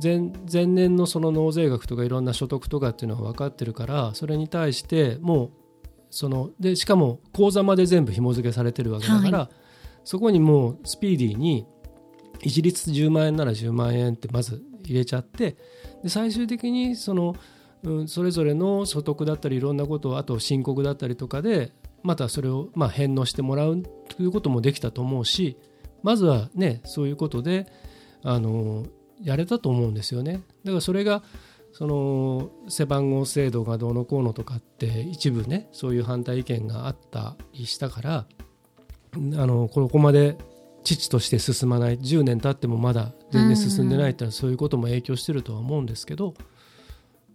[0.00, 5.50] 前前年のその納税額とかいろんな所得とかっていうのが分かってるからそれに対してもう
[6.10, 9.48] そのでしかも口座まで全部紐付けされてるわけだから、はい、
[10.04, 11.66] そこにもうスピーディーに
[12.42, 15.56] 一律10万円なら10万円ってまず入れちゃって
[16.02, 17.36] で最終的にその、
[17.82, 21.72] うん、それぞれの所得だったりいろんなことをあと申告だったりとかで
[22.02, 25.56] またそれをまあ返納してもらうということもできたと思うし
[26.02, 27.66] まずはねそういうことで
[28.22, 28.84] あの
[29.22, 30.42] やれたと思うんですよね。
[30.64, 31.22] だからそれが
[31.72, 38.26] その背番号制度がどうのこうのとかって一部ねそういう反対意見があったりしたから
[39.14, 40.36] あのここまで
[40.82, 46.34] 父として進まない10年経ってもまだ全然進んでないってそういうことも影響してるとは思うんですけど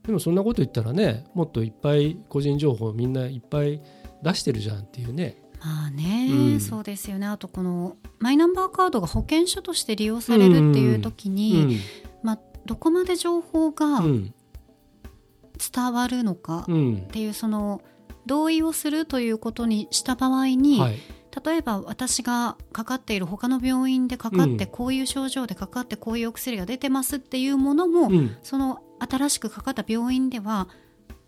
[0.06, 3.82] でもそんなこと言ったらねもっといっぱい個人情報みんないっぱい
[4.22, 7.26] 出してるじゃんっていうねまあね、うん、そうですよね。
[7.26, 11.70] あとこのマイナンバーカードが保険証として利用されるっていう時に、うん。
[11.72, 11.80] うん、
[12.24, 16.66] まあ、どこまで情報が伝わるのかっ
[17.12, 17.82] ていう、その
[18.26, 21.00] 同意をするということにした場合に、はい、
[21.46, 28.10] 例えば私がかかっている他の病院でかかってこういう症状でかかってこういうお薬が出てますっていうものも、
[28.44, 30.70] その新しくかかった病院では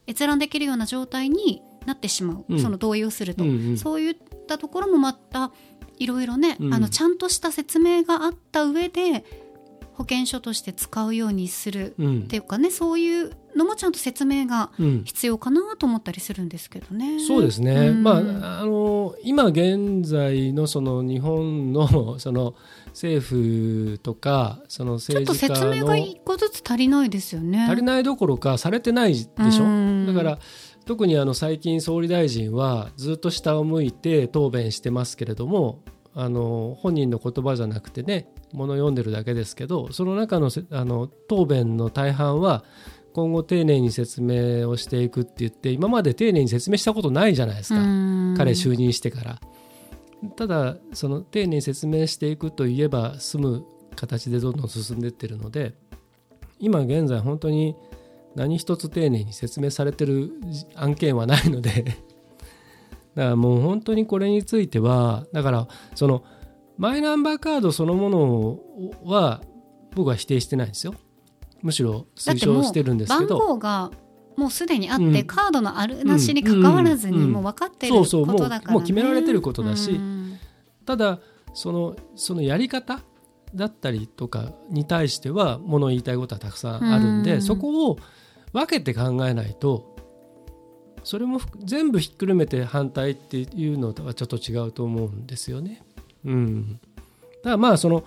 [0.07, 4.15] 閲覧できるような状態になってしまう、その同意をすると、うんうん、そういっ
[4.47, 5.51] たところもまた
[5.97, 9.25] いろいろね、うん、あのちゃんとした説明があった上で
[9.93, 14.69] 保険証として使うようにするっていうかね、うん、そういうのもちゃんと説明が
[15.05, 17.13] 必要かなと思ったりするんですけどね。
[17.13, 22.53] うん、そうですね、うん、まあ、あの今現在のその日本のその
[22.89, 27.65] 政府とかその政治家のちょっと説明が一個ずつ足りないですよね。
[27.67, 30.05] 足りないどころかされてないでしょ？
[30.05, 30.37] だから
[30.87, 35.83] 特にあの最近総理大臣はずっと下を向いて答弁してますけれども
[36.15, 42.63] あの本人の言葉じゃなくてねもの読んでるだけですけどその中のあの答弁の大半は
[43.13, 47.79] 今後丁寧に説明をしていくって言って今まで丁寧に説明したことないじゃないですか。
[48.37, 49.41] 彼就任してから。
[50.35, 53.65] ただその丁寧に説明していくといえば済む
[53.95, 55.73] 形でどんどん進んでいってるので
[56.59, 57.75] 今現在本当に
[58.37, 60.31] 何一つ丁寧に説明されてる
[60.75, 61.97] 案件はないので。
[63.15, 66.23] だからもう本当にこれについてはだからその
[66.77, 68.59] マイナンバーカードそのもの
[69.03, 69.41] は
[69.95, 70.93] 僕は否定してないんですよ。
[71.63, 73.39] むしろ推奨してるんですけど。
[73.39, 73.91] 番号が
[74.35, 79.99] もうすでにあって、うん、カードのあるなしにかかわらずにもう分かってることだから、ね、もう決められてることだし、
[80.85, 81.19] ただ
[81.55, 82.99] そのそのやり方
[83.55, 87.97] だったりとかに対してはもの言いたいことはたくさんあるんで、そこを
[88.53, 89.95] 分けて考えないと
[91.03, 95.81] それも全部ひっくるめて反対っていうのとはちょっと違うと思うんですよね。
[96.25, 98.03] うん、だからまあその、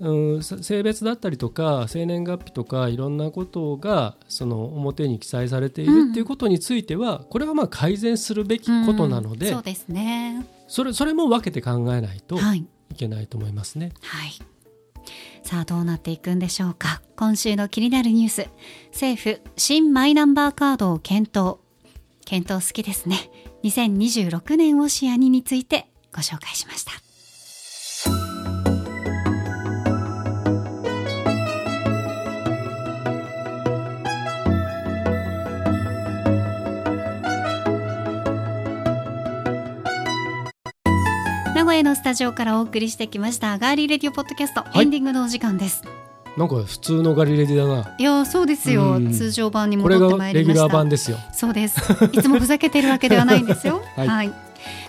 [0.00, 10.44] うん、性別だったりとか生年月日とかいろんなことがその表に記載されているっていうことについては、うん、これはまあ改善するべきことなので、うん、そうですね。
[10.66, 12.66] それそれも分けて考えないとい。
[12.96, 13.92] けないと思いますね。
[14.02, 14.49] はい、はい
[15.42, 17.02] さあどうなっていくんでしょうか。
[17.16, 18.48] 今週の気になるニュース。
[18.92, 21.58] 政府新マイナンバーカードを検討。
[22.24, 23.30] 検討好きですね。
[23.64, 27.09] 2026年を視野にについてご紹介しました。
[41.70, 45.84] 古のスタジオからお送りしてきましたガーリーレディオポッドキャスト、はい、エンディングのお時間です
[46.36, 47.96] なんか普通のガリレディだな。
[47.98, 49.00] いやそうですよ。
[49.12, 50.54] 通常版に戻ってまいりました。
[50.54, 51.18] レギュラー版ですよ。
[51.32, 51.80] そうです。
[52.12, 53.82] いつもふざけてるわけではないんですよ。
[53.96, 54.32] はい、はい。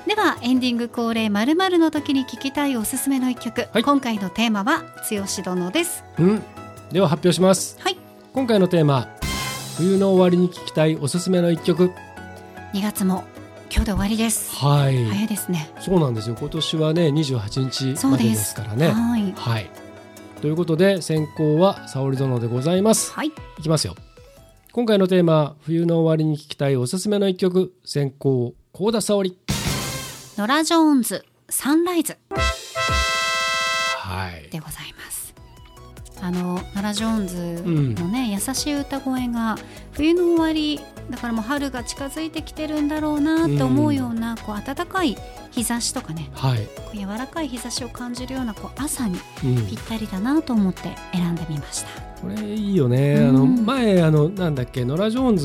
[0.06, 3.68] ではエンディング恒例まるまるの時に聞きたいおすすめの一曲。
[3.74, 6.04] はい、今回のテーマは剛殿です。
[6.20, 6.44] うん。
[6.92, 7.76] では発表します。
[7.80, 7.98] はい。
[8.34, 9.08] 今回のテーマ
[9.78, 11.92] 冬の終わりに聞きたいおすすめの一曲。
[12.76, 13.26] 2月も
[13.74, 14.54] 今日で終わりです。
[14.54, 15.06] はい。
[15.06, 15.72] 早いですね。
[15.80, 16.36] そうなんですよ。
[16.38, 18.90] 今年はね、二十八日までですからね。
[18.90, 19.32] はい。
[19.32, 19.70] はい。
[20.42, 23.14] ということで先行は沙織殿でございます。
[23.14, 23.28] はい。
[23.28, 23.96] いきますよ。
[24.74, 29.38] 今回のテーマ冬の終わりに聞きたいおすすめの一曲先行高田沙織。
[30.38, 32.18] ノラジョーンズサンライズ。
[33.98, 34.50] はい。
[34.50, 35.34] でございます。
[36.24, 37.36] あのノラ・ジョーンズ
[38.00, 39.58] のね、うん、優しい歌声が
[39.94, 40.80] 冬の終わり
[41.12, 45.18] だからもう春が近づいてきてるんだろうなって思うような、うん、こう暖かい
[45.52, 49.20] 日差しとかね、はい、こう柔らかい日差しを感じるようなこう朝に
[49.68, 51.90] ぴったりだなと思って選んでみました。
[52.22, 55.38] これいいよね、うん、あの前あのなんだっけノラ・ジョーン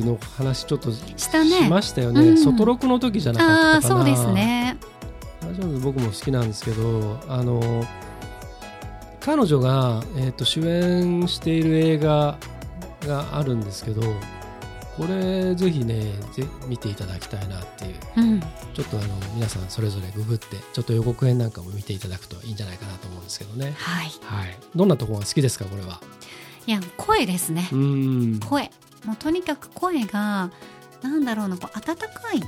[0.00, 4.02] ズの話ちょっとしたねしましたよね、外録の時じゃなかったかな。
[4.02, 4.76] そうですね。
[5.42, 7.84] ノラ・ジョーンズ僕も好きなんですけどあの
[9.20, 12.38] 彼女が、えーと、主演している映画
[13.06, 14.02] があるんですけど
[14.96, 23.74] これぜひねぜ見ていただきたいなっていう、うん、ちょっとあの皆さんそれぞれググってちょっと予告編なんかも見ていただくといいんじゃないかなと思うんですけどね。
[23.76, 26.00] はい、はい、どんなところが好きですかこれは？
[26.66, 27.68] いや声ですね。
[28.48, 28.70] 声。
[29.04, 30.50] もうとにかく声が
[31.02, 32.42] なんだろうなこう温かい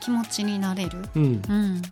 [0.00, 1.82] 気持ちになれる、うん、うん、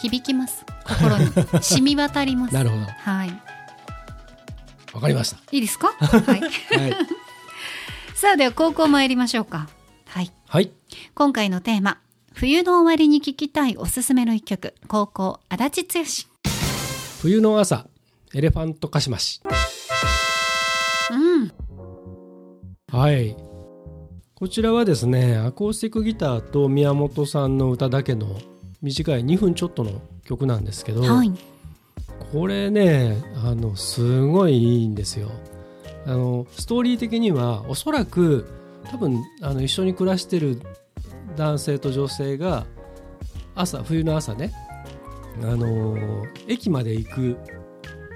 [0.00, 0.64] 響きます。
[0.86, 1.26] 心に。
[1.60, 2.54] 染み渡ります。
[2.54, 2.86] なるほど。
[2.86, 3.42] はい。
[4.94, 5.38] わかりました。
[5.50, 5.88] いいですか？
[5.98, 6.50] はい、はい、
[8.22, 9.68] さあでは高校参りましょうか。
[10.06, 10.70] はい、はい、
[11.12, 11.98] 今回のテーマ
[12.32, 14.74] 冬の終わりに聴きたいおすすめの一曲。
[14.86, 16.04] 高校足立剛。
[17.20, 17.88] 冬の朝
[18.32, 19.42] エレファントカシマシ。
[21.10, 21.50] うん。
[22.96, 23.36] はい。
[24.36, 28.38] こちらはですねアコースティックギターと宮本さんの歌だけの
[28.82, 31.32] 短い2分ちょっとの曲なんですけど、はい、
[32.30, 35.28] これねあのすごいいいんですよ
[36.06, 38.46] あのストーリー的にはおそらく
[38.90, 40.60] 多分あの一緒に暮らしてる
[41.36, 42.66] 男性と女性が
[43.54, 44.52] 朝冬の朝ね
[45.42, 45.96] あの
[46.48, 47.38] 駅まで行く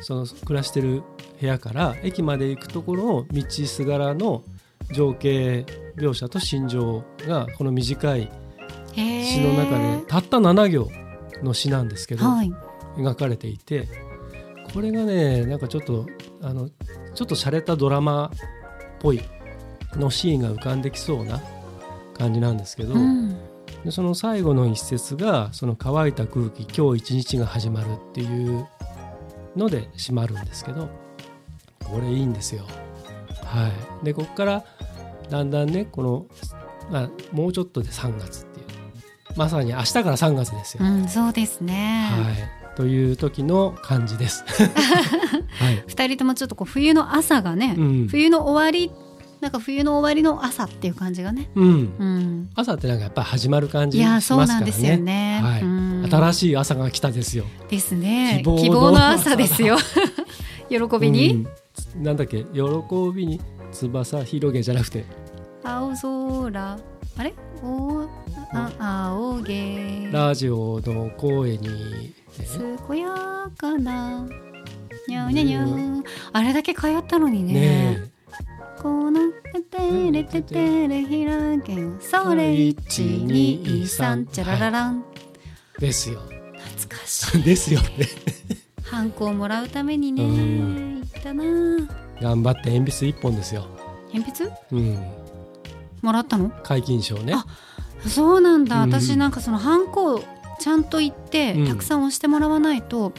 [0.00, 1.02] その暮らしてる
[1.40, 4.42] 部屋から駅まで行くところの道すがらの
[4.92, 5.64] 情景
[5.96, 8.30] 描写と心情がこの短い
[8.94, 10.88] 詩の中でたった7行
[11.42, 12.52] の詩なんですけど、はい、
[12.96, 13.88] 描かれていて
[14.72, 16.06] これがねなんかちょっと
[16.42, 16.68] あの
[17.14, 18.30] ちょっと洒落たドラマっ
[19.00, 19.20] ぽい
[19.94, 21.40] のシーンが浮かんできそうな
[22.14, 23.36] 感じなんですけど、うん
[23.86, 28.66] でその最後の一節がその乾いた空気今日一日が始まるっていう
[29.54, 30.88] ので閉まるんですけど
[31.84, 32.64] これいいんですよ。
[33.44, 33.68] は
[34.02, 34.64] い、でここから
[35.30, 36.26] だんだんねこの、
[36.90, 38.66] まあ、もうちょっとで3月っていう
[39.36, 40.84] まさに明日から3月ですよ。
[40.84, 42.08] うん、そうですね。
[42.10, 44.44] はい、という時の感じです。
[45.58, 48.90] はい二人ともちょっとこう冬の朝がね、うん冬の終わり
[49.40, 51.50] なんか冬の終わりの朝っていう感じがね。
[51.54, 52.48] うんうん。
[52.54, 54.46] 朝ってなんかやっぱ始まる感じいやしますからね。
[54.46, 57.44] そうなんですよねはいうん新しい朝が来たですよ。
[57.68, 58.42] ですね。
[58.44, 59.76] 希望の希望の朝ですよ。
[60.68, 61.46] 喜びに、うん
[62.02, 62.44] なんだっけ？
[62.44, 62.46] 喜
[63.14, 63.40] びに
[63.72, 65.04] 翼広げじゃなくて
[65.62, 66.78] 青空
[67.18, 67.34] あれ？
[67.62, 68.06] お
[68.52, 70.08] あ青げ。
[70.12, 72.46] ラジオの声に、え
[72.88, 74.26] 健やかな。
[75.08, 77.52] にゃうにゃにゃうあれだけ通ったのにね。
[77.54, 78.10] ね
[78.80, 79.20] この
[79.70, 81.98] てれててれひらげん。
[82.00, 85.04] それ123チャラララン。
[85.78, 86.20] えですよ。
[86.20, 87.42] 懐かしい。
[87.42, 87.88] ですよね。
[88.82, 90.24] ハンコをもらうためにね。
[90.24, 91.00] うん。
[91.00, 91.44] 行ったな。
[92.20, 93.66] 頑張って鉛筆一本ですよ、
[94.12, 94.50] 鉛筆？
[94.72, 94.98] うん、
[96.00, 96.50] もらったの？
[96.64, 97.34] 皆勤賞ね。
[97.34, 97.44] あ
[98.08, 98.92] そうなんだ、うん。
[98.92, 100.24] 私なんかそのハンコを
[100.58, 101.68] ちゃんと言って、うん。
[101.68, 103.12] たくさん押してもらわないと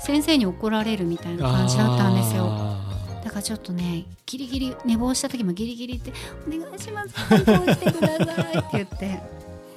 [0.00, 2.46] 先生に怒られるみたいな感じだったんですよ。
[2.48, 2.80] あ
[3.24, 6.12] だからちょっとねギリギリ寝坊した時もギリギリって
[6.48, 9.22] 「お願いしますハンコ押してください」って言って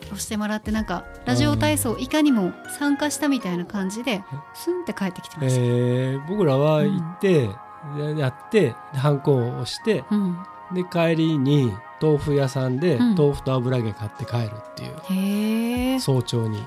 [0.06, 4.24] 押してもらってなんかラジオ体操いかにも参加したみたいな感じで
[4.54, 7.50] スンって帰ってきてーました、えー僕らは行って、
[8.18, 10.38] やってハンコを押してうん、
[10.74, 11.72] で帰りに
[12.04, 13.16] 豆腐屋さんでうん。
[13.16, 16.00] 豆腐と油揚げ買って帰るっていう、へえ。
[16.00, 16.62] 早朝に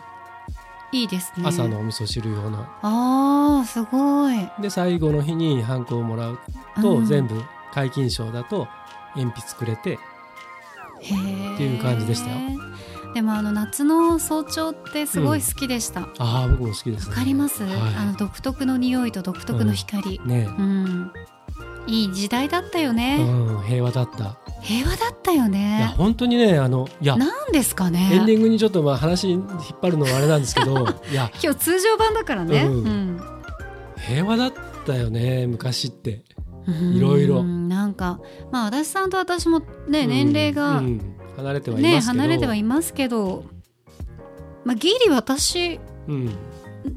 [0.92, 1.44] いいですね。
[1.46, 4.48] 朝のお味噌汁用の、あーすごい。
[4.62, 6.38] で最後の日にハンコをもらう
[6.80, 7.42] と、全部
[7.74, 8.66] 皆勤賞だと
[9.14, 12.36] 鉛筆くれてっていう感じでしたよ。
[13.14, 16.02] でもあの夏の早朝ってすごい好きでした。
[16.02, 17.94] わ、ああ僕も好きです、ね、かります、はい。
[17.96, 20.20] あの独特の匂いと独特の光。
[20.24, 20.48] ね。
[20.58, 21.12] うん、
[21.86, 24.36] いい時代だったよえ、ね、うん、平和だった。
[24.60, 28.10] 平和だったよいやね本当にねあのいやなんですかね。
[28.12, 29.44] エンディングにちょっとまあ話引っ
[29.80, 30.72] 張るのはあれなんですけど
[31.12, 33.20] いや今日通常版だからね、うん。
[33.96, 34.52] 平和だっ
[34.84, 36.24] たよね昔って。
[36.66, 36.96] うん。
[36.96, 37.40] いろいろ。
[37.40, 38.18] うんなんか
[38.50, 41.00] まあ足立さんと私もね、うん年齢がうん。
[41.36, 42.20] 離れてはいねますけど。
[42.22, 43.44] 離れてはいますけど
[44.64, 45.78] まあギリ私
[46.08, 46.30] うん。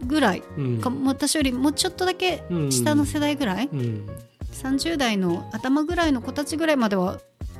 [0.07, 0.81] ぐらいうん。
[0.81, 4.07] か私よりもうちょっとだけうん下の世代ぐらい、うん
[4.53, 7.19] 30代の頭ぐらいの子たちぐらいまでは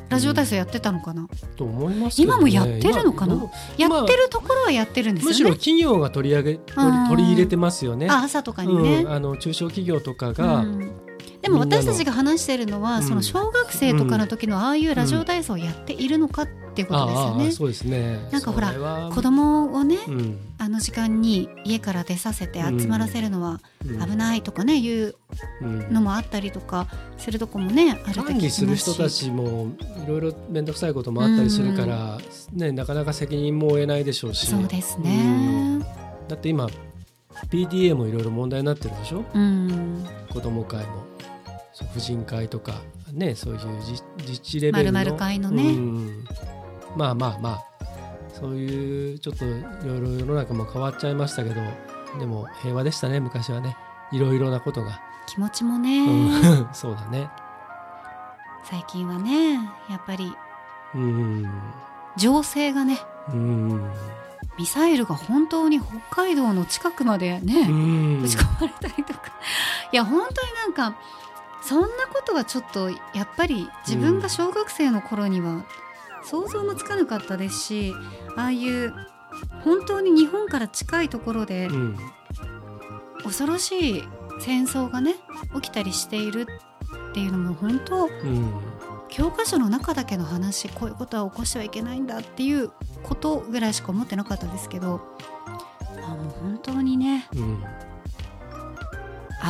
[0.10, 3.36] ラジオ体操やってたのかな、と思いますけど、ね、今もやってるのかな？
[3.78, 5.32] 今やってるところはやってるんですよね。
[5.32, 8.08] むしろ企業が取り上げ取り入れてますよね。
[8.10, 11.09] あ朝とかにね、うん、あの中小企業とかが、うん
[11.42, 17.46] でも私たちが話しているのは、うんその小学生とかの時のああいうラジオ体操をやっているのかっていうことですよね。
[17.46, 17.52] ああ。
[17.52, 18.20] そうですね。
[18.32, 20.38] なんかほら子供をね、うん。
[20.58, 24.00] あの時間に家から出させて集まらせるのはうん。
[24.10, 25.16] 危ないとかね、いう
[25.62, 26.88] うんのもあったりとか
[27.18, 29.72] するとこもねある管理する人たちも
[30.06, 32.18] いろいろ面倒くさいこともあったりするから、
[32.52, 34.48] ね、なかなか責任も負えないでしょうし。
[34.48, 35.80] そうですうねん。
[35.80, 35.86] だ
[36.36, 36.68] って今
[37.50, 39.24] PTA もいろいろ問題になってるでしょ？
[39.34, 40.06] うん。
[40.30, 41.06] 子ども会も
[41.86, 45.64] 婦人会とかねそういう自自治レベルの会のね。
[45.64, 46.26] うん。
[46.96, 47.64] まあまあまあ
[48.40, 49.50] そういうちょっとい
[49.86, 51.62] ろいろ世の中も変わっちゃいましたけど
[52.20, 53.76] でも平和でしたね昔はね。
[54.12, 56.12] いろいろなことが、気持ちもね、う
[56.64, 56.70] ん。
[56.74, 57.30] そうだね。
[58.64, 59.54] 最近はね
[59.90, 60.36] やっぱり
[60.94, 61.50] うん。
[62.18, 63.00] 情勢がね
[63.30, 63.92] うん。
[64.58, 68.24] ミサイルが本当に北海道の近くまでね、うん。
[68.24, 69.22] 打ち込まれたりとか。
[69.92, 70.98] いや本当になんか
[71.62, 75.66] そんなことはちょっとやっぱり自分が小学生の頃には
[76.24, 77.96] 想像もつかなかったですし
[78.36, 78.94] ああいう
[79.64, 81.70] 本当に日本から近いところで
[83.24, 84.04] 恐ろしい
[84.40, 85.16] 戦争がね
[85.56, 86.48] 起きたりしている
[87.10, 88.54] っていうのも本当うん
[89.12, 95.02] 教科書の中だけの話こういうことは起こしてはいけないんだっていうことぐらいしか思ってなかったですけど
[96.04, 97.28] あもう本当にね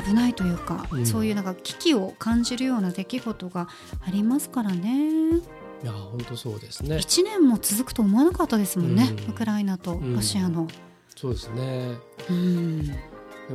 [0.05, 1.05] 危ないというか、うん。
[1.05, 3.67] そういうなんか危機を感じるような出来事が
[4.05, 5.37] ありますからね。
[5.81, 6.97] いや本当そうですね。
[6.97, 9.31] 1年も続くと思わなかったですもんね、うん。
[9.31, 10.67] ウクライナとロシアの。
[11.15, 11.97] そうですね。
[12.29, 12.85] うん。
[12.87, 12.93] で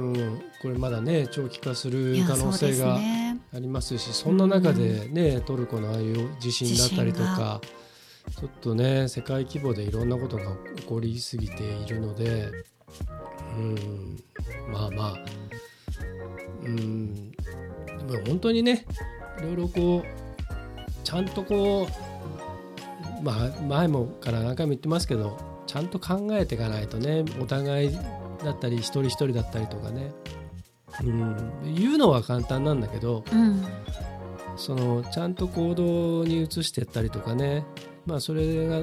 [0.00, 3.40] もこれまだね長期化する可能性がね。
[3.54, 7.60] ありますしそんな中でね、トルコのああいう地震だったりとか
[8.40, 12.50] ちょっとね世界規模でいろんなことが起こりすぎているので
[13.56, 14.24] うん。
[14.72, 15.14] まあまあ
[16.62, 17.30] うん。
[18.06, 18.86] でも本当にね
[19.38, 21.88] いろいろこうちゃんとこ
[23.20, 27.98] うまあ前もから何回も言ってますけどちゃんと考えていかないとねお互い
[28.44, 30.12] だったり一人一人だったりとかね、
[31.02, 33.64] うん、言うのは簡単なんだけど、うん、
[34.56, 37.64] そのちゃんと行動に移していったりとかね。
[38.06, 38.82] まあそれが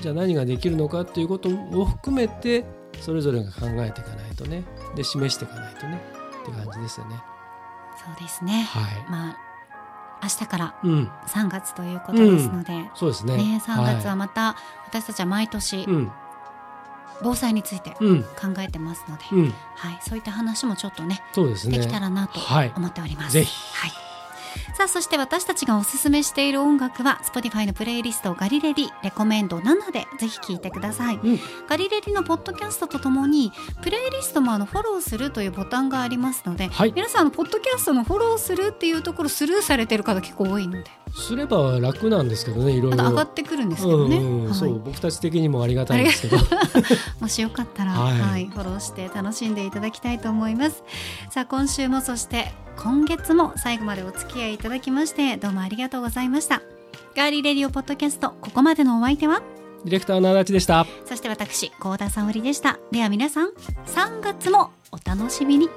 [0.00, 2.64] じゃあ何ができるのかっていうことを含めて
[3.00, 4.64] それぞれが考えていかないとね。
[4.96, 7.22] で示していかないとねって感じですよね。
[7.96, 9.38] そうですね、はい、まあ
[10.22, 12.80] 明日から3月ということですので、うん。
[12.80, 13.36] うん、そうですね。
[13.36, 15.86] ね3月はまた私たちは毎年、
[17.22, 17.98] 防災について考
[18.58, 21.78] えてますので、うん、はい、そういった話もちょっとねね。
[21.78, 22.38] できたらなと
[22.76, 23.36] 思っております。
[23.36, 24.11] はい、ぜひ、はい
[24.74, 31.38] さあそして私たちがおすすめしている音楽は Spotify のプレイリストガリレディレコメンド7でぜひ聴いてください、うん、
[31.68, 43.04] ガリレディのポッドキャストとともにプレイリストもあのフォローするというボタンがありますので、はい、皆さんのポッドキャストのフォローするっていうところスルーされてる方結構多いのですれば楽なんですけどねいろいろ。
[43.10, 46.38] 上がってくるんですけどね、うんうんはい、そう僕たち的にもありがたいんですけど。
[47.20, 50.82] もしよかったら、はい、はい、フォローして楽しんでいただきたいと思います。
[51.30, 56.62] さあ今週もそして今月も最後までお付き合いいただきましてどうもありがとうございました。
[57.14, 59.42] ガーリーレディオポッドキャストここまでのお相手は？
[59.84, 60.86] ディレクターの足立でした。
[61.04, 62.78] そして私高田沙織でした。
[62.90, 63.48] では皆さん
[63.86, 65.68] 3月もお楽しみに